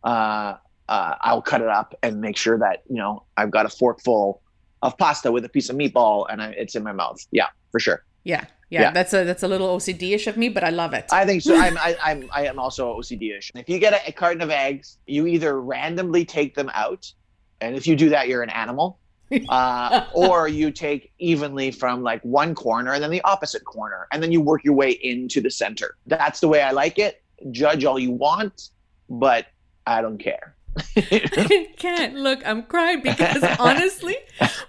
uh, 0.04 0.54
uh, 0.88 1.14
I'll 1.20 1.42
cut 1.42 1.62
it 1.62 1.68
up 1.68 1.94
and 2.02 2.20
make 2.20 2.36
sure 2.36 2.58
that 2.58 2.82
you 2.90 2.96
know 2.96 3.24
I've 3.36 3.50
got 3.50 3.64
a 3.64 3.70
fork 3.70 4.02
full 4.02 4.42
of 4.82 4.96
pasta 4.98 5.30
with 5.30 5.44
a 5.44 5.48
piece 5.48 5.68
of 5.68 5.76
meatball 5.76 6.26
and 6.30 6.42
I, 6.42 6.50
it's 6.50 6.74
in 6.74 6.82
my 6.82 6.92
mouth. 6.92 7.24
Yeah, 7.30 7.48
for 7.70 7.80
sure. 7.80 8.04
Yeah, 8.24 8.44
yeah, 8.70 8.82
Yeah. 8.82 8.90
That's 8.92 9.12
a 9.12 9.24
that's 9.24 9.42
a 9.42 9.48
little 9.48 9.76
OCD-ish 9.76 10.26
of 10.28 10.36
me, 10.36 10.48
but 10.48 10.62
I 10.62 10.70
love 10.70 10.94
it. 10.94 11.06
I 11.10 11.26
think 11.26 11.42
so. 11.42 11.56
I'm 11.56 11.76
I, 11.88 11.96
I'm 12.02 12.30
I 12.32 12.46
am 12.46 12.58
also 12.58 12.96
OCD-ish. 12.98 13.50
If 13.54 13.68
you 13.68 13.78
get 13.78 13.92
a, 13.92 14.08
a 14.08 14.12
carton 14.12 14.40
of 14.42 14.50
eggs, 14.50 14.98
you 15.06 15.26
either 15.26 15.60
randomly 15.60 16.24
take 16.24 16.54
them 16.54 16.70
out, 16.72 17.12
and 17.60 17.76
if 17.76 17.86
you 17.86 17.96
do 17.96 18.08
that, 18.10 18.28
you're 18.28 18.42
an 18.42 18.50
animal. 18.50 18.98
uh, 19.48 20.06
or 20.12 20.48
you 20.48 20.72
take 20.72 21.12
evenly 21.20 21.70
from 21.70 22.02
like 22.02 22.20
one 22.22 22.52
corner 22.52 22.94
and 22.94 23.02
then 23.02 23.12
the 23.12 23.22
opposite 23.22 23.64
corner, 23.64 24.08
and 24.12 24.20
then 24.20 24.32
you 24.32 24.40
work 24.40 24.64
your 24.64 24.74
way 24.74 24.90
into 24.90 25.40
the 25.40 25.50
center. 25.50 25.96
That's 26.06 26.40
the 26.40 26.48
way 26.48 26.62
I 26.62 26.72
like 26.72 26.98
it. 26.98 27.22
Judge 27.52 27.84
all 27.84 27.96
you 27.96 28.10
want, 28.10 28.70
but 29.08 29.46
I 29.86 30.02
don't 30.02 30.18
care. 30.18 30.56
I 30.96 31.68
can't 31.76 32.14
look. 32.14 32.40
I'm 32.46 32.62
crying 32.64 33.02
because 33.02 33.42
honestly, 33.58 34.16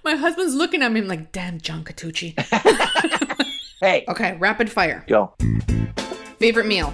my 0.03 0.15
husband's 0.15 0.55
looking 0.55 0.81
at 0.81 0.91
me. 0.91 0.99
I'm 1.01 1.07
like, 1.07 1.31
damn, 1.31 1.59
John 1.61 1.83
Catucci. 1.83 2.33
hey, 3.81 4.05
Okay, 4.07 4.35
rapid 4.37 4.69
fire. 4.69 5.05
go. 5.07 5.33
Favorite 6.39 6.65
meal. 6.65 6.93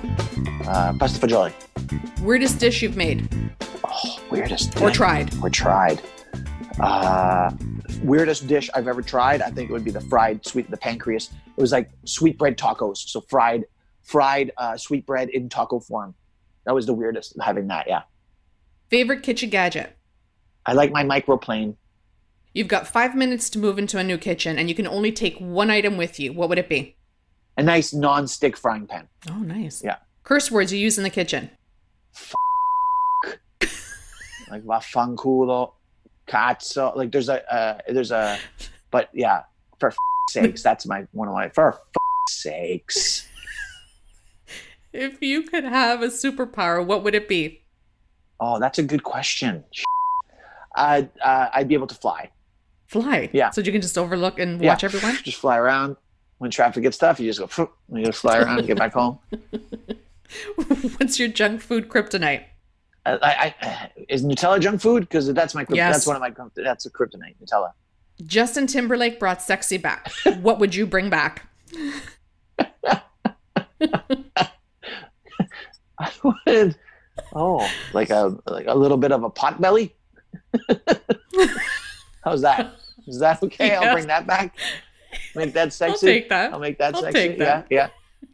Uh, 0.67 0.93
pasta 0.99 1.25
fagioli. 1.25 1.53
Weirdest 2.21 2.59
dish 2.59 2.81
you've 2.81 2.97
made 2.97 3.29
Oh, 3.85 4.19
weirdest. 4.29 4.79
or 4.81 4.91
tried. 4.91 5.33
Or 5.41 5.49
tried. 5.49 6.01
Uh, 6.79 7.49
weirdest 8.03 8.45
dish 8.47 8.69
I've 8.73 8.87
ever 8.87 9.01
tried. 9.01 9.41
I 9.41 9.49
think 9.49 9.69
it 9.69 9.73
would 9.73 9.85
be 9.85 9.91
the 9.91 10.01
fried 10.01 10.45
sweet, 10.45 10.69
the 10.69 10.77
pancreas. 10.77 11.29
It 11.55 11.61
was 11.61 11.71
like 11.71 11.89
sweetbread 12.05 12.57
tacos. 12.57 12.97
So 12.97 13.21
fried, 13.21 13.65
fried 14.03 14.51
uh, 14.57 14.75
sweetbread 14.77 15.29
in 15.29 15.47
taco 15.49 15.79
form. 15.79 16.13
That 16.65 16.75
was 16.75 16.85
the 16.85 16.93
weirdest 16.93 17.35
having 17.41 17.67
that. 17.67 17.85
Yeah. 17.87 18.01
Favorite 18.89 19.23
kitchen 19.23 19.49
gadget. 19.49 19.95
I 20.65 20.73
like 20.73 20.91
my 20.91 21.03
microplane. 21.03 21.75
You've 22.53 22.67
got 22.67 22.87
five 22.87 23.15
minutes 23.15 23.49
to 23.51 23.59
move 23.59 23.77
into 23.77 23.97
a 23.97 24.03
new 24.03 24.17
kitchen, 24.17 24.57
and 24.57 24.69
you 24.69 24.75
can 24.75 24.87
only 24.87 25.11
take 25.11 25.37
one 25.37 25.69
item 25.69 25.97
with 25.97 26.19
you. 26.19 26.33
What 26.33 26.49
would 26.49 26.57
it 26.57 26.69
be? 26.69 26.95
A 27.57 27.63
nice 27.63 27.93
non-stick 27.93 28.55
frying 28.55 28.87
pan. 28.87 29.07
Oh, 29.29 29.39
nice. 29.39 29.83
Yeah. 29.83 29.97
Curse 30.23 30.49
words 30.51 30.71
you 30.73 30.79
use 30.79 30.97
in 30.97 31.03
the 31.03 31.09
kitchen. 31.09 31.49
Like 34.49 34.63
vaffanculo, 34.63 35.73
cazzo. 36.27 36.95
Like 36.95 37.11
there's 37.11 37.29
a, 37.29 37.53
uh, 37.53 37.79
there's 37.89 38.11
a, 38.11 38.39
but 38.91 39.09
yeah, 39.13 39.43
for 39.79 39.93
sakes, 40.29 40.63
that's 40.63 40.85
my 40.85 41.05
one 41.11 41.27
of 41.27 41.33
my 41.33 41.49
for 41.49 41.79
sakes. 42.29 43.27
If 44.93 45.21
you 45.21 45.43
could 45.43 45.65
have 45.65 46.01
a 46.01 46.07
superpower, 46.07 46.83
what 46.83 47.03
would 47.03 47.13
it 47.13 47.27
be? 47.27 47.61
Oh, 48.39 48.59
that's 48.59 48.77
a 48.79 48.83
good 48.83 49.03
question. 49.03 49.63
I'd, 50.75 51.09
uh, 51.21 51.49
I'd 51.53 51.67
be 51.67 51.73
able 51.73 51.87
to 51.87 51.95
fly. 51.95 52.29
Fly. 52.85 53.29
Yeah. 53.33 53.49
So 53.49 53.61
you 53.61 53.71
can 53.71 53.81
just 53.81 53.97
overlook 53.97 54.39
and 54.39 54.61
Yeah. 54.61 54.69
watch 54.69 54.83
everyone. 54.83 55.17
Just 55.23 55.37
fly 55.39 55.57
around. 55.57 55.97
When 56.37 56.51
traffic 56.51 56.83
gets 56.83 56.97
tough, 56.99 57.19
you 57.19 57.33
just 57.33 57.55
go, 57.55 57.71
you 57.93 58.05
just 58.05 58.19
fly 58.21 58.37
around 58.37 58.59
and 58.59 58.67
get 58.67 58.77
back 58.77 58.93
home. 58.93 59.17
What's 60.97 61.17
your 61.19 61.29
junk 61.29 61.61
food 61.61 61.89
kryptonite? 61.89 62.43
I, 63.07 63.55
I, 63.61 63.91
is 64.09 64.23
Nutella 64.23 64.59
junk 64.61 64.81
food? 64.81 65.01
Because 65.01 65.33
that's 65.33 65.55
my, 65.55 65.65
Yes. 65.69 65.95
that's 65.95 66.05
one 66.07 66.15
of 66.15 66.21
my, 66.21 66.31
that's 66.55 66.85
a 66.85 66.91
kryptonite, 66.91 67.35
Nutella. 67.43 67.71
Justin 68.25 68.67
Timberlake 68.67 69.19
brought 69.19 69.41
sexy 69.41 69.77
back. 69.77 70.11
what 70.41 70.59
would 70.59 70.75
you 70.75 70.85
bring 70.85 71.09
back? 71.09 71.47
I 75.99 76.11
would. 76.45 76.75
Oh, 77.39 77.69
like 77.93 78.09
a 78.09 78.35
like 78.47 78.65
a 78.67 78.73
little 78.73 78.97
bit 78.97 79.11
of 79.11 79.23
a 79.23 79.29
pot 79.29 79.61
belly. 79.61 79.95
How's 82.23 82.41
that? 82.41 82.73
Is 83.07 83.19
that 83.19 83.41
okay? 83.43 83.67
Yeah. 83.67 83.79
I'll 83.81 83.93
bring 83.93 84.07
that 84.07 84.27
back. 84.27 84.57
Make 85.35 85.53
that 85.53 85.71
sexy. 85.71 85.93
I'll 86.07 86.13
take 86.13 86.29
that. 86.29 86.53
I'll 86.53 86.59
make 86.59 86.77
that 86.79 86.95
I'll 86.95 87.01
sexy. 87.01 87.13
take 87.29 87.37
that. 87.39 87.67
Yeah, 87.69 87.89
yeah. 88.21 88.27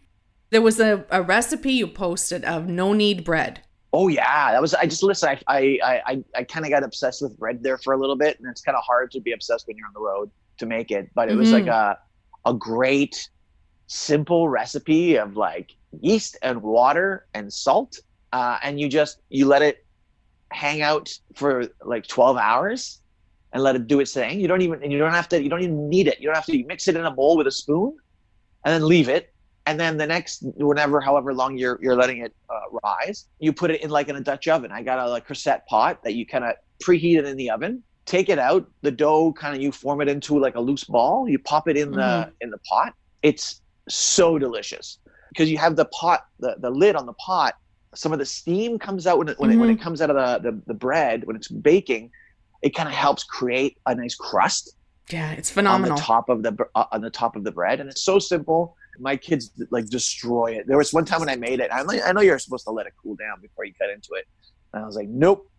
There 0.50 0.62
was 0.62 0.80
a, 0.80 1.06
a 1.12 1.22
recipe 1.22 1.74
you 1.74 1.88
posted 1.88 2.44
of 2.46 2.68
no 2.68 2.94
knead 2.94 3.24
bread. 3.24 3.62
Oh 3.92 4.08
yeah, 4.08 4.52
that 4.52 4.62
was. 4.62 4.74
I 4.74 4.86
just 4.86 5.04
listen. 5.04 5.30
I 5.30 5.40
I 5.48 6.02
I 6.06 6.24
I, 6.36 6.44
kind 6.44 6.66
of 6.66 6.72
got 6.72 6.84
obsessed 6.84 7.22
with 7.22 7.38
bread 7.38 7.62
there 7.62 7.78
for 7.78 7.94
a 7.94 7.98
little 7.98 8.16
bit, 8.16 8.40
and 8.40 8.50
it's 8.50 8.62
kind 8.62 8.76
of 8.76 8.84
hard 8.84 9.12
to 9.12 9.20
be 9.20 9.34
obsessed 9.34 9.68
when 9.68 9.78
you're 9.78 9.86
on 9.88 9.94
the 9.94 10.00
road 10.00 10.32
to 10.58 10.66
make 10.66 10.90
it. 10.92 11.10
But 11.14 11.30
it 11.30 11.36
was 11.36 11.50
Mhm. 11.50 11.54
like 11.54 11.68
a 11.68 12.00
a 12.46 12.54
great, 12.54 13.30
simple 13.88 14.50
recipe 14.50 15.18
of 15.18 15.38
like 15.38 15.76
yeast 16.02 16.38
and 16.42 16.62
water 16.64 17.28
and 17.36 17.54
salt, 17.54 18.00
uh, 18.34 18.58
and 18.62 18.80
you 18.80 18.90
just 18.90 19.20
you 19.30 19.46
let 19.46 19.62
it 19.62 19.86
hang 20.52 20.82
out 20.82 21.10
for 21.36 21.68
like 21.86 22.06
12 22.08 22.38
hours 22.38 23.00
and 23.54 23.64
let 23.64 23.76
it 23.76 23.88
do 23.88 24.02
its 24.02 24.14
thing. 24.14 24.42
You 24.42 24.50
don't 24.50 24.62
even 24.62 24.84
and 24.84 24.92
you 24.92 25.00
don't 25.00 25.14
have 25.14 25.30
to. 25.30 25.42
You 25.42 25.50
don't 25.50 25.62
even 25.62 25.88
knead 25.88 26.08
it. 26.08 26.20
You 26.20 26.28
don't 26.28 26.36
have 26.36 26.46
to 26.48 26.66
mix 26.66 26.90
it 26.90 26.98
in 26.98 27.06
a 27.06 27.12
bowl 27.12 27.38
with 27.38 27.48
a 27.48 27.52
spoon, 27.52 27.96
and 28.66 28.74
then 28.74 28.86
leave 28.86 29.08
it 29.08 29.34
and 29.66 29.80
then 29.80 29.98
the 29.98 30.06
next 30.06 30.44
whenever 30.58 31.00
however 31.00 31.34
long 31.34 31.58
you're 31.58 31.80
you're 31.82 31.96
letting 31.96 32.20
it 32.20 32.34
uh, 32.50 32.78
rise 32.84 33.28
you 33.40 33.54
put 33.54 33.72
it 33.72 33.82
in 33.82 33.90
like 33.90 34.10
in 34.10 34.16
a 34.16 34.22
dutch 34.22 34.48
oven 34.48 34.72
i 34.72 34.82
got 34.82 35.00
a 35.00 35.10
like 35.10 35.28
Creuset 35.28 35.66
pot 35.68 36.04
that 36.04 36.14
you 36.14 36.26
kind 36.26 36.44
of 36.44 36.56
preheat 36.84 37.18
it 37.18 37.26
in 37.26 37.38
the 37.38 37.50
oven 37.50 37.82
take 38.06 38.30
it 38.30 38.40
out 38.40 38.70
the 38.82 38.92
dough 38.92 39.32
kind 39.34 39.56
of 39.56 39.62
you 39.62 39.72
form 39.72 40.02
it 40.02 40.10
into 40.10 40.38
like 40.40 40.56
a 40.56 40.60
loose 40.60 40.84
ball 40.84 41.28
you 41.28 41.40
pop 41.40 41.68
it 41.68 41.78
in 41.78 41.92
the 41.92 42.32
in 42.42 42.50
the 42.50 42.58
pot 42.70 42.94
it's 43.22 43.62
so 43.88 44.38
delicious 44.38 45.00
because 45.30 45.50
you 45.50 45.58
have 45.58 45.76
the 45.76 45.86
pot 45.86 46.26
the, 46.40 46.56
the 46.60 46.70
lid 46.70 46.96
on 46.96 47.06
the 47.06 47.14
pot 47.14 47.56
some 47.96 48.12
of 48.14 48.20
the 48.20 48.26
steam 48.26 48.78
comes 48.80 49.06
out 49.08 49.18
when 49.18 49.30
it 49.30 49.40
when, 49.40 49.52
it, 49.52 49.58
when 49.58 49.70
it 49.70 49.80
comes 49.82 50.02
out 50.02 50.10
of 50.10 50.16
the, 50.44 50.52
the 50.52 50.62
the 50.68 50.74
bread 50.74 51.26
when 51.26 51.36
it's 51.36 51.48
baking 51.48 52.10
it 52.62 52.74
kind 52.76 52.88
of 52.88 52.96
helps 52.96 53.24
create 53.24 53.78
a 53.86 53.94
nice 53.96 54.16
crust 54.16 54.76
Yeah, 55.12 55.32
it's 55.34 55.50
phenomenal 55.50 55.92
on 55.94 55.98
the 55.98 56.02
top 56.02 56.30
of 56.30 56.44
the 56.44 56.58
uh, 56.76 56.86
on 56.92 57.02
the 57.02 57.10
top 57.10 57.36
of 57.36 57.44
the 57.44 57.52
bread, 57.52 57.80
and 57.82 57.90
it's 57.90 58.04
so 58.04 58.20
simple. 58.20 58.76
My 59.00 59.18
kids 59.18 59.52
like 59.70 59.88
destroy 59.90 60.52
it. 60.58 60.68
There 60.68 60.78
was 60.78 60.94
one 60.94 61.04
time 61.04 61.20
when 61.20 61.30
I 61.30 61.36
made 61.36 61.60
it. 61.60 61.70
I 61.74 61.82
know, 61.84 62.00
I 62.08 62.14
know 62.14 62.22
you're 62.22 62.40
supposed 62.40 62.64
to 62.66 62.72
let 62.72 62.86
it 62.86 62.94
cool 63.02 63.16
down 63.16 63.42
before 63.42 63.66
you 63.66 63.74
cut 63.82 63.90
into 63.90 64.10
it, 64.20 64.26
and 64.72 64.82
I 64.84 64.86
was 64.86 64.96
like, 64.96 65.10
nope, 65.10 65.50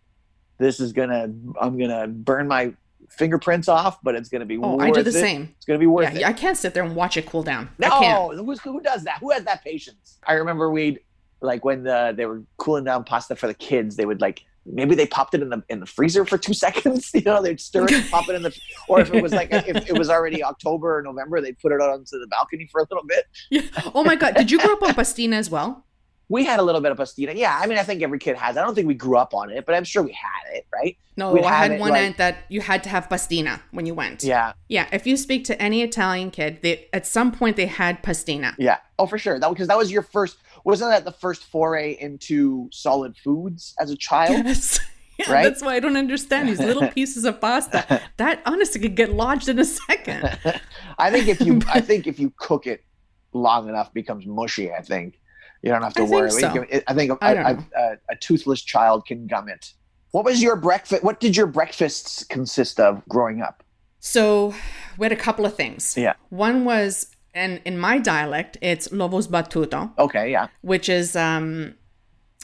this 0.57 0.79
is 0.79 0.93
gonna 0.93 1.29
I'm 1.61 1.77
gonna 1.77 2.07
burn 2.07 2.47
my 2.47 2.73
fingerprints 3.09 3.67
off, 3.67 3.99
but 4.01 4.15
it's 4.15 4.29
gonna 4.29 4.45
be 4.45 4.57
Oh, 4.57 4.77
worth 4.77 4.81
I 4.81 4.89
do 4.91 5.03
the 5.03 5.09
it. 5.09 5.13
same. 5.13 5.53
It's 5.57 5.65
gonna 5.65 5.79
be 5.79 5.85
worth 5.87 6.11
Yeah, 6.13 6.19
it. 6.21 6.25
I 6.25 6.33
can't 6.33 6.57
sit 6.57 6.73
there 6.73 6.83
and 6.83 6.95
watch 6.95 7.17
it 7.17 7.27
cool 7.27 7.43
down. 7.43 7.69
I 7.83 7.89
can't. 7.89 8.35
No, 8.35 8.43
who's, 8.45 8.59
who 8.61 8.81
does 8.81 9.03
that? 9.03 9.19
Who 9.19 9.29
has 9.31 9.43
that 9.43 9.63
patience? 9.63 10.17
I 10.25 10.33
remember 10.33 10.71
we'd 10.71 11.01
like 11.45 11.63
when 11.63 11.83
the, 11.83 12.13
they 12.15 12.25
were 12.25 12.41
cooling 12.57 12.83
down 12.83 13.03
pasta 13.03 13.35
for 13.35 13.47
the 13.47 13.53
kids. 13.53 13.95
They 13.95 14.05
would 14.05 14.21
like 14.21 14.43
maybe 14.65 14.95
they 14.95 15.05
popped 15.05 15.35
it 15.35 15.41
in 15.43 15.49
the 15.49 15.63
in 15.69 15.79
the 15.79 15.85
freezer 15.85 16.25
for 16.25 16.37
two 16.37 16.53
seconds. 16.65 17.11
You 17.13 17.21
know, 17.21 17.41
they'd 17.41 17.59
stir 17.61 17.85
it, 17.85 17.91
and 17.93 18.09
pop 18.09 18.27
it 18.29 18.35
in 18.35 18.41
the. 18.41 18.57
Or 18.87 18.99
if 18.99 19.13
it 19.13 19.21
was 19.23 19.31
like 19.31 19.49
if 19.51 19.89
it 19.89 19.97
was 19.97 20.09
already 20.09 20.43
October 20.43 20.97
or 20.97 21.01
November, 21.01 21.39
they'd 21.41 21.57
put 21.59 21.71
it 21.71 21.81
out 21.81 21.91
onto 21.91 22.19
the 22.19 22.27
balcony 22.27 22.67
for 22.71 22.81
a 22.81 22.87
little 22.89 23.05
bit. 23.07 23.25
Yeah. 23.49 23.61
Oh 23.93 24.03
my 24.03 24.15
god, 24.15 24.35
did 24.35 24.51
you 24.51 24.59
grow 24.59 24.73
up 24.73 24.83
on 24.83 24.93
pastina 24.93 25.33
as 25.35 25.49
well? 25.49 25.83
We 26.27 26.43
had 26.43 26.59
a 26.59 26.63
little 26.63 26.81
bit 26.81 26.91
of 26.91 26.97
pastina. 26.97 27.33
Yeah, 27.35 27.55
I 27.61 27.67
mean, 27.67 27.77
I 27.77 27.83
think 27.83 28.01
every 28.01 28.17
kid 28.17 28.35
has. 28.35 28.57
I 28.57 28.63
don't 28.63 28.73
think 28.73 28.87
we 28.87 28.95
grew 28.95 29.15
up 29.15 29.35
on 29.35 29.51
it, 29.51 29.63
but 29.63 29.75
I'm 29.75 29.83
sure 29.83 30.01
we 30.01 30.11
had 30.13 30.55
it, 30.57 30.65
right? 30.73 30.97
No, 31.15 31.31
We'd 31.31 31.43
I 31.43 31.53
had 31.55 31.71
it, 31.73 31.79
one 31.79 31.91
like- 31.91 32.01
aunt 32.01 32.17
that 32.17 32.45
you 32.49 32.61
had 32.61 32.83
to 32.85 32.89
have 32.89 33.07
pastina 33.09 33.61
when 33.69 33.85
you 33.85 33.93
went. 33.93 34.23
Yeah, 34.23 34.53
Yeah, 34.67 34.87
if 34.91 35.05
you 35.05 35.17
speak 35.17 35.43
to 35.45 35.61
any 35.61 35.83
Italian 35.83 36.31
kid, 36.31 36.61
they 36.63 36.87
at 36.93 37.05
some 37.05 37.31
point 37.31 37.57
they 37.57 37.67
had 37.67 38.01
pastina. 38.01 38.55
yeah. 38.57 38.77
Oh, 38.97 39.05
for 39.05 39.19
sure. 39.19 39.39
That 39.39 39.49
because 39.49 39.67
that 39.67 39.77
was 39.77 39.91
your 39.91 40.01
first. 40.01 40.37
Wasn't 40.65 40.91
that 40.91 41.05
the 41.05 41.11
first 41.11 41.43
foray 41.45 41.95
into 41.99 42.67
solid 42.73 43.15
foods 43.17 43.73
as 43.79 43.89
a 43.91 43.95
child? 43.97 44.45
Yes. 44.45 44.79
Yeah, 45.17 45.31
Right? 45.31 45.43
that's 45.43 45.61
why 45.63 45.75
I 45.75 45.79
don't 45.79 45.95
understand 45.95 46.49
these 46.49 46.59
little 46.59 46.89
pieces 46.97 47.23
of 47.23 47.39
pasta. 47.39 48.01
That 48.17 48.41
honestly 48.45 48.81
could 48.81 48.97
get 48.97 49.13
lodged 49.13 49.47
in 49.47 49.57
a 49.59 49.63
second. 49.63 50.37
I 50.97 51.09
think 51.09 51.29
if 51.29 51.39
you, 51.39 51.61
I 51.73 51.79
think 51.79 52.05
if 52.05 52.19
you 52.19 52.33
cook 52.35 52.67
it 52.67 52.83
long 53.31 53.69
enough, 53.69 53.87
it 53.87 53.93
becomes 53.93 54.25
mushy. 54.25 54.73
I 54.73 54.81
think 54.81 55.21
you 55.61 55.71
don't 55.71 55.81
have 55.83 55.93
to 55.93 56.01
I 56.03 56.05
think 56.05 56.15
worry. 56.15 56.31
so. 56.31 56.51
Can- 56.51 56.81
I 56.85 56.93
think 56.93 57.11
a, 57.13 57.17
I 57.21 57.33
don't 57.33 57.45
a, 57.45 57.79
a, 57.79 57.97
a 58.09 58.15
toothless 58.19 58.61
child 58.61 59.05
can 59.05 59.25
gum 59.25 59.47
it. 59.47 59.71
What 60.11 60.25
was 60.25 60.43
your 60.43 60.57
breakfast? 60.57 61.01
What 61.01 61.21
did 61.21 61.37
your 61.37 61.47
breakfasts 61.47 62.25
consist 62.25 62.81
of 62.81 63.01
growing 63.07 63.41
up? 63.41 63.63
So 64.01 64.53
we 64.97 65.05
had 65.05 65.13
a 65.13 65.15
couple 65.15 65.45
of 65.45 65.55
things. 65.55 65.95
Yeah. 65.95 66.15
One 66.27 66.65
was, 66.65 67.07
and 67.35 67.61
in 67.65 67.77
my 67.77 67.99
dialect, 67.99 68.57
it's 68.61 68.91
lovo 68.91 69.19
sbattuto, 69.21 69.91
Okay, 69.99 70.31
yeah, 70.31 70.47
which 70.61 70.89
is 70.89 71.15
um, 71.15 71.75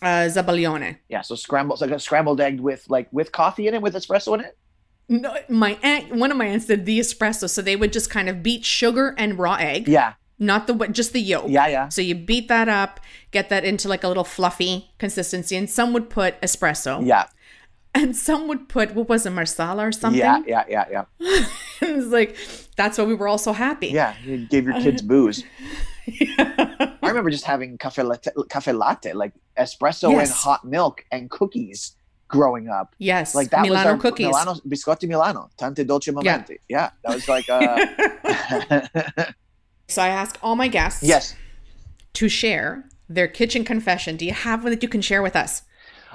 uh, 0.03 0.27
zabaglione. 0.29 0.97
yeah. 1.09 1.21
So 1.21 1.35
scrambled, 1.35 1.79
so 1.79 1.85
like 1.85 1.95
a 1.95 1.99
scrambled 1.99 2.39
egg 2.41 2.59
with 2.59 2.85
like 2.89 3.07
with 3.11 3.31
coffee 3.31 3.67
in 3.67 3.73
it, 3.73 3.81
with 3.81 3.95
espresso 3.95 4.33
in 4.35 4.41
it. 4.41 4.57
No, 5.09 5.35
my 5.49 5.77
aunt, 5.83 6.15
one 6.15 6.31
of 6.31 6.37
my 6.37 6.45
aunts 6.45 6.67
did 6.67 6.85
the 6.85 6.99
espresso, 6.99 7.49
so 7.49 7.61
they 7.61 7.75
would 7.75 7.91
just 7.91 8.09
kind 8.09 8.29
of 8.29 8.41
beat 8.43 8.63
sugar 8.63 9.13
and 9.17 9.37
raw 9.37 9.55
egg, 9.55 9.87
Yeah, 9.89 10.13
not 10.39 10.67
the 10.67 10.73
just 10.87 11.11
the 11.13 11.19
yolk. 11.19 11.45
yeah, 11.49 11.67
yeah. 11.67 11.89
So 11.89 12.01
you 12.01 12.15
beat 12.15 12.47
that 12.47 12.69
up, 12.69 12.99
get 13.31 13.49
that 13.49 13.65
into 13.65 13.89
like 13.89 14.03
a 14.03 14.07
little 14.07 14.23
fluffy 14.23 14.91
consistency, 14.99 15.55
and 15.57 15.69
some 15.69 15.91
would 15.93 16.09
put 16.09 16.39
espresso, 16.41 17.05
Yeah, 17.05 17.25
and 17.95 18.15
some 18.15 18.47
would 18.47 18.69
put 18.69 18.95
what 18.95 19.09
was 19.09 19.25
it, 19.25 19.31
marsala 19.31 19.87
or 19.87 19.91
something. 19.91 20.19
yeah, 20.19 20.41
yeah, 20.47 20.63
yeah, 20.69 20.85
yeah. 21.19 21.45
it 21.81 21.95
was 21.95 22.07
like 22.07 22.37
that's 22.77 22.97
why 22.97 23.03
we 23.03 23.13
were 23.13 23.27
all 23.27 23.37
so 23.37 23.53
happy. 23.53 23.87
Yeah, 23.87 24.15
you 24.23 24.47
gave 24.47 24.65
your 24.65 24.79
kids 24.81 25.01
booze. 25.11 25.43
I 26.07 26.97
remember 27.03 27.29
just 27.29 27.45
having 27.45 27.77
cafe 27.77 28.03
latte, 28.03 28.31
cafe 28.49 28.71
latte 28.71 29.13
like 29.13 29.33
espresso 29.57 30.19
and 30.19 30.29
hot 30.29 30.65
milk 30.65 31.05
and 31.11 31.29
cookies 31.29 31.95
growing 32.27 32.69
up. 32.69 32.95
Yes, 32.97 33.35
Like 33.35 33.49
that 33.49 33.61
Milano 33.61 33.93
was 33.93 33.93
our 33.93 33.97
cookies. 33.97 34.27
Milano 34.27 34.53
biscotti 34.67 35.07
Milano, 35.07 35.49
tante 35.57 35.83
dolce 35.83 36.11
momenti. 36.11 36.57
Yeah, 36.69 36.91
that 37.03 37.13
was 37.13 37.27
like 37.27 37.49
uh 37.49 39.27
so 39.87 40.01
I 40.01 40.07
ask 40.07 40.39
all 40.41 40.55
my 40.55 40.69
guests 40.69 41.03
yes. 41.03 41.35
to 42.13 42.29
share 42.29 42.85
their 43.09 43.27
kitchen 43.27 43.65
confession. 43.65 44.15
Do 44.15 44.25
you 44.25 44.33
have 44.33 44.63
one 44.63 44.71
that 44.71 44.81
you 44.81 44.87
can 44.87 45.01
share 45.01 45.21
with 45.21 45.35
us? 45.35 45.63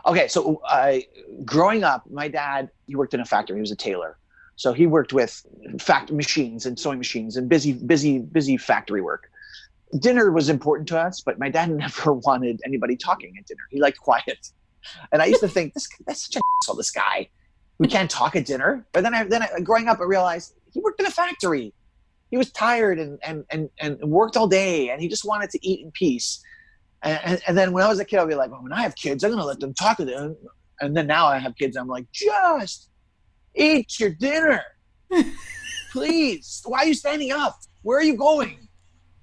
Okay, 0.06 0.28
so 0.28 0.62
I 0.64 1.06
growing 1.44 1.82
up, 1.82 2.08
my 2.08 2.28
dad 2.28 2.70
he 2.86 2.94
worked 2.94 3.12
in 3.12 3.20
a 3.20 3.24
factory. 3.24 3.56
He 3.56 3.60
was 3.60 3.72
a 3.72 3.76
tailor, 3.76 4.16
so 4.54 4.72
he 4.72 4.86
worked 4.86 5.12
with 5.12 5.44
fact 5.80 6.12
machines 6.12 6.64
and 6.64 6.78
sewing 6.78 6.98
machines 6.98 7.36
and 7.36 7.48
busy, 7.48 7.72
busy, 7.72 8.20
busy 8.20 8.56
factory 8.56 9.00
work. 9.00 9.30
Dinner 9.98 10.30
was 10.30 10.48
important 10.48 10.88
to 10.88 10.98
us, 10.98 11.20
but 11.20 11.38
my 11.38 11.50
dad 11.50 11.70
never 11.84 12.12
wanted 12.12 12.60
anybody 12.64 12.96
talking 12.96 13.34
at 13.38 13.46
dinner. 13.46 13.62
He 13.70 13.80
liked 13.80 13.98
quiet, 13.98 14.50
and 15.10 15.20
I 15.20 15.26
used 15.26 15.40
to 15.40 15.48
think 15.48 15.74
this 15.74 15.88
that's 16.06 16.26
such 16.26 16.36
an 16.36 16.42
asshole. 16.62 16.76
This 16.76 16.92
guy, 16.92 17.28
we 17.78 17.88
can't 17.88 18.10
talk 18.10 18.36
at 18.36 18.46
dinner. 18.46 18.86
But 18.92 19.02
then, 19.02 19.14
I, 19.14 19.24
then 19.24 19.42
I, 19.42 19.60
growing 19.60 19.88
up, 19.88 19.98
I 20.00 20.04
realized 20.04 20.54
he 20.72 20.80
worked 20.80 21.00
in 21.00 21.06
a 21.06 21.10
factory. 21.10 21.74
He 22.30 22.36
was 22.36 22.52
tired 22.52 23.00
and 23.00 23.18
and 23.24 23.44
and 23.50 23.70
and 23.80 23.98
worked 24.04 24.36
all 24.36 24.46
day, 24.46 24.90
and 24.90 25.00
he 25.02 25.08
just 25.08 25.24
wanted 25.24 25.50
to 25.50 25.66
eat 25.66 25.80
in 25.84 25.90
peace. 25.90 26.42
And, 27.06 27.40
and, 27.46 27.56
then 27.56 27.72
when 27.72 27.84
I 27.84 27.88
was 27.88 28.00
a 28.00 28.04
kid, 28.04 28.18
I'd 28.18 28.28
be 28.28 28.34
like, 28.34 28.50
well, 28.50 28.62
when 28.62 28.72
I 28.72 28.82
have 28.82 28.96
kids, 28.96 29.22
I'm 29.22 29.30
going 29.30 29.40
to 29.40 29.46
let 29.46 29.60
them 29.60 29.74
talk 29.74 29.98
to 29.98 30.04
them. 30.04 30.36
And 30.80 30.96
then 30.96 31.06
now 31.06 31.26
I 31.26 31.38
have 31.38 31.54
kids, 31.56 31.76
I'm 31.76 31.86
like, 31.86 32.06
just 32.12 32.88
eat 33.54 34.00
your 34.00 34.10
dinner. 34.10 34.62
Please. 35.92 36.62
Why 36.66 36.80
are 36.80 36.86
you 36.86 36.94
standing 36.94 37.32
up? 37.32 37.58
Where 37.82 37.98
are 37.98 38.02
you 38.02 38.16
going? 38.16 38.68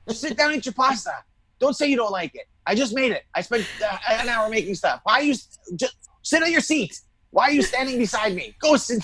Just 0.08 0.22
sit 0.22 0.38
down 0.38 0.50
and 0.50 0.58
eat 0.58 0.65
your 0.65 0.74
pasta. 0.74 1.12
Don't 1.60 1.76
say 1.76 1.88
you 1.88 1.98
don't 1.98 2.12
like 2.12 2.34
it. 2.36 2.46
I 2.65 2.76
just 2.76 2.96
made 2.96 3.12
it. 3.12 3.24
I 3.36 3.41
spent 3.41 3.67
uh, 3.84 3.98
an 4.10 4.30
hour 4.30 4.50
making 4.50 4.76
stuff. 4.76 5.02
Why 5.04 5.13
are 5.15 5.24
you 5.24 5.36
just 5.76 5.96
sit 6.22 6.41
on 6.41 6.52
your 6.52 6.62
seat? 6.62 6.98
Why 7.32 7.46
are 7.46 7.52
you 7.52 7.62
standing 7.62 7.98
beside 7.98 8.36
me? 8.36 8.56
Go 8.60 8.78
sit. 8.78 9.04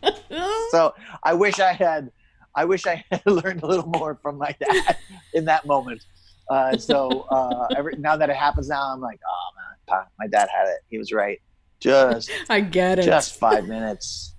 so 0.70 0.94
I 1.22 1.34
wish 1.34 1.60
I 1.60 1.72
had, 1.72 2.10
I 2.54 2.64
wish 2.64 2.86
I 2.86 3.04
had 3.10 3.22
learned 3.26 3.62
a 3.62 3.66
little 3.66 3.86
more 3.86 4.18
from 4.22 4.38
my 4.38 4.54
dad 4.60 4.96
in 5.32 5.46
that 5.46 5.66
moment. 5.66 6.04
Uh, 6.52 6.76
so 6.76 7.20
uh, 7.30 7.66
every, 7.76 7.96
now 7.96 8.16
that 8.16 8.28
it 8.28 8.36
happens 8.36 8.68
now, 8.68 8.92
I'm 8.92 9.00
like, 9.00 9.20
oh 9.26 9.96
man, 9.96 10.04
my 10.18 10.26
dad 10.26 10.48
had 10.54 10.68
it. 10.68 10.80
He 10.90 10.98
was 10.98 11.12
right. 11.12 11.40
Just, 11.80 12.30
I 12.50 12.60
get 12.60 12.98
it. 12.98 13.02
just 13.02 13.38
five 13.38 13.66
minutes. 13.66 14.34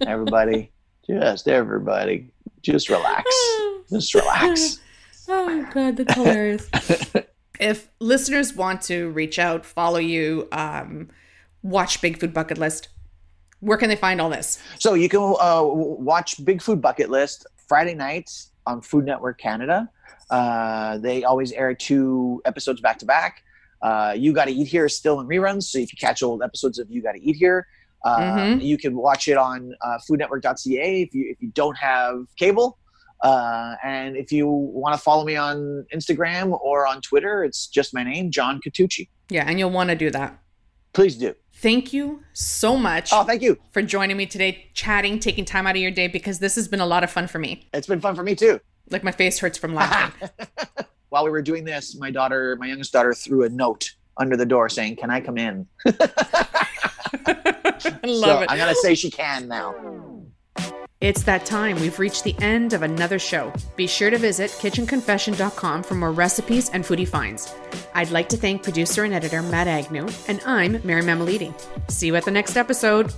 Everybody, 0.00 0.72
just 1.06 1.48
everybody, 1.48 2.30
just 2.62 2.88
relax. 2.88 3.24
Just 3.90 4.14
relax. 4.14 4.78
Oh 5.28 5.46
my 5.46 5.70
god, 5.70 5.96
that's 5.96 6.14
hilarious. 6.14 6.68
if 7.60 7.88
listeners 8.00 8.54
want 8.54 8.82
to 8.82 9.10
reach 9.10 9.38
out, 9.38 9.66
follow 9.66 9.98
you, 9.98 10.48
um, 10.52 11.08
watch 11.62 12.00
Big 12.00 12.18
Food 12.18 12.32
Bucket 12.32 12.58
List, 12.58 12.88
where 13.60 13.78
can 13.78 13.88
they 13.88 13.96
find 13.96 14.20
all 14.20 14.30
this? 14.30 14.62
So 14.78 14.94
you 14.94 15.08
can 15.08 15.20
uh, 15.20 15.62
watch 15.62 16.44
Big 16.44 16.62
Food 16.62 16.80
Bucket 16.80 17.10
List 17.10 17.46
Friday 17.68 17.94
nights 17.94 18.50
on 18.66 18.80
Food 18.80 19.04
Network 19.04 19.38
Canada. 19.38 19.88
Uh, 20.30 20.98
they 20.98 21.24
always 21.24 21.52
air 21.52 21.74
two 21.74 22.40
episodes 22.44 22.80
back 22.80 22.98
to 22.98 23.06
back. 23.06 23.42
Uh, 23.82 24.14
You 24.16 24.32
Got 24.32 24.46
to 24.46 24.52
Eat 24.52 24.66
Here 24.68 24.86
is 24.86 24.96
still 24.96 25.20
in 25.20 25.26
reruns, 25.26 25.64
so 25.64 25.78
if 25.78 25.92
you 25.92 25.98
catch 26.00 26.22
old 26.22 26.42
episodes 26.42 26.78
of 26.78 26.90
You 26.90 27.02
Got 27.02 27.12
to 27.12 27.22
Eat 27.22 27.36
Here, 27.36 27.66
Uh, 28.04 28.18
Mhm. 28.36 28.62
You 28.62 28.76
can 28.76 28.94
watch 28.96 29.28
it 29.28 29.38
on 29.38 29.74
uh, 29.80 29.98
foodnetwork.ca 30.06 31.02
if 31.02 31.14
you 31.14 31.30
if 31.30 31.40
you 31.40 31.48
don't 31.54 31.76
have 31.78 32.26
cable. 32.38 32.76
Uh, 33.22 33.76
and 33.82 34.14
if 34.16 34.30
you 34.30 34.46
want 34.46 34.94
to 34.94 35.00
follow 35.00 35.24
me 35.24 35.36
on 35.36 35.86
Instagram 35.94 36.52
or 36.60 36.86
on 36.86 37.00
Twitter, 37.00 37.42
it's 37.44 37.66
just 37.66 37.94
my 37.94 38.04
name, 38.04 38.30
John 38.30 38.60
Catucci. 38.66 39.08
Yeah, 39.30 39.44
and 39.48 39.58
you'll 39.58 39.70
want 39.70 39.88
to 39.88 39.96
do 39.96 40.10
that. 40.10 40.38
Please 40.94 41.16
do. 41.16 41.34
Thank 41.56 41.92
you 41.92 42.22
so 42.32 42.76
much 42.76 43.10
Oh, 43.12 43.24
thank 43.24 43.42
you. 43.42 43.58
for 43.72 43.82
joining 43.82 44.16
me 44.16 44.26
today, 44.26 44.70
chatting, 44.74 45.18
taking 45.18 45.44
time 45.44 45.66
out 45.66 45.76
of 45.76 45.82
your 45.82 45.90
day 45.90 46.08
because 46.08 46.38
this 46.38 46.54
has 46.56 46.68
been 46.68 46.80
a 46.80 46.86
lot 46.86 47.04
of 47.04 47.10
fun 47.10 47.26
for 47.26 47.38
me. 47.38 47.68
It's 47.74 47.86
been 47.86 48.00
fun 48.00 48.14
for 48.14 48.22
me 48.22 48.34
too. 48.34 48.60
Like 48.90 49.02
my 49.04 49.12
face 49.12 49.38
hurts 49.38 49.58
from 49.58 49.74
laughing. 49.80 50.28
While 51.08 51.24
we 51.24 51.30
were 51.30 51.42
doing 51.42 51.64
this, 51.64 51.96
my 51.96 52.10
daughter, 52.10 52.56
my 52.58 52.66
youngest 52.66 52.92
daughter, 52.92 53.14
threw 53.14 53.44
a 53.44 53.48
note 53.48 53.90
under 54.16 54.36
the 54.36 54.46
door 54.46 54.68
saying, 54.68 54.96
"Can 54.96 55.10
I 55.10 55.20
come 55.20 55.38
in?" 55.38 55.66
I 55.86 56.66
love 58.04 58.24
so 58.24 58.40
it. 58.42 58.50
I'm 58.50 58.58
gonna 58.58 58.74
say 58.74 58.94
she 58.94 59.10
can 59.10 59.46
now. 59.48 59.74
It's 61.04 61.24
that 61.24 61.44
time. 61.44 61.78
We've 61.80 61.98
reached 61.98 62.24
the 62.24 62.34
end 62.40 62.72
of 62.72 62.82
another 62.82 63.18
show. 63.18 63.52
Be 63.76 63.86
sure 63.86 64.08
to 64.08 64.16
visit 64.16 64.50
kitchenconfession.com 64.52 65.82
for 65.82 65.94
more 65.96 66.12
recipes 66.12 66.70
and 66.70 66.82
foodie 66.82 67.06
finds. 67.06 67.52
I'd 67.92 68.10
like 68.10 68.30
to 68.30 68.38
thank 68.38 68.62
producer 68.62 69.04
and 69.04 69.12
editor 69.12 69.42
Matt 69.42 69.66
Agnew, 69.66 70.08
and 70.28 70.40
I'm 70.46 70.80
Mary 70.82 71.02
Mammoliti. 71.02 71.52
See 71.90 72.06
you 72.06 72.16
at 72.16 72.24
the 72.24 72.30
next 72.30 72.56
episode. 72.56 73.12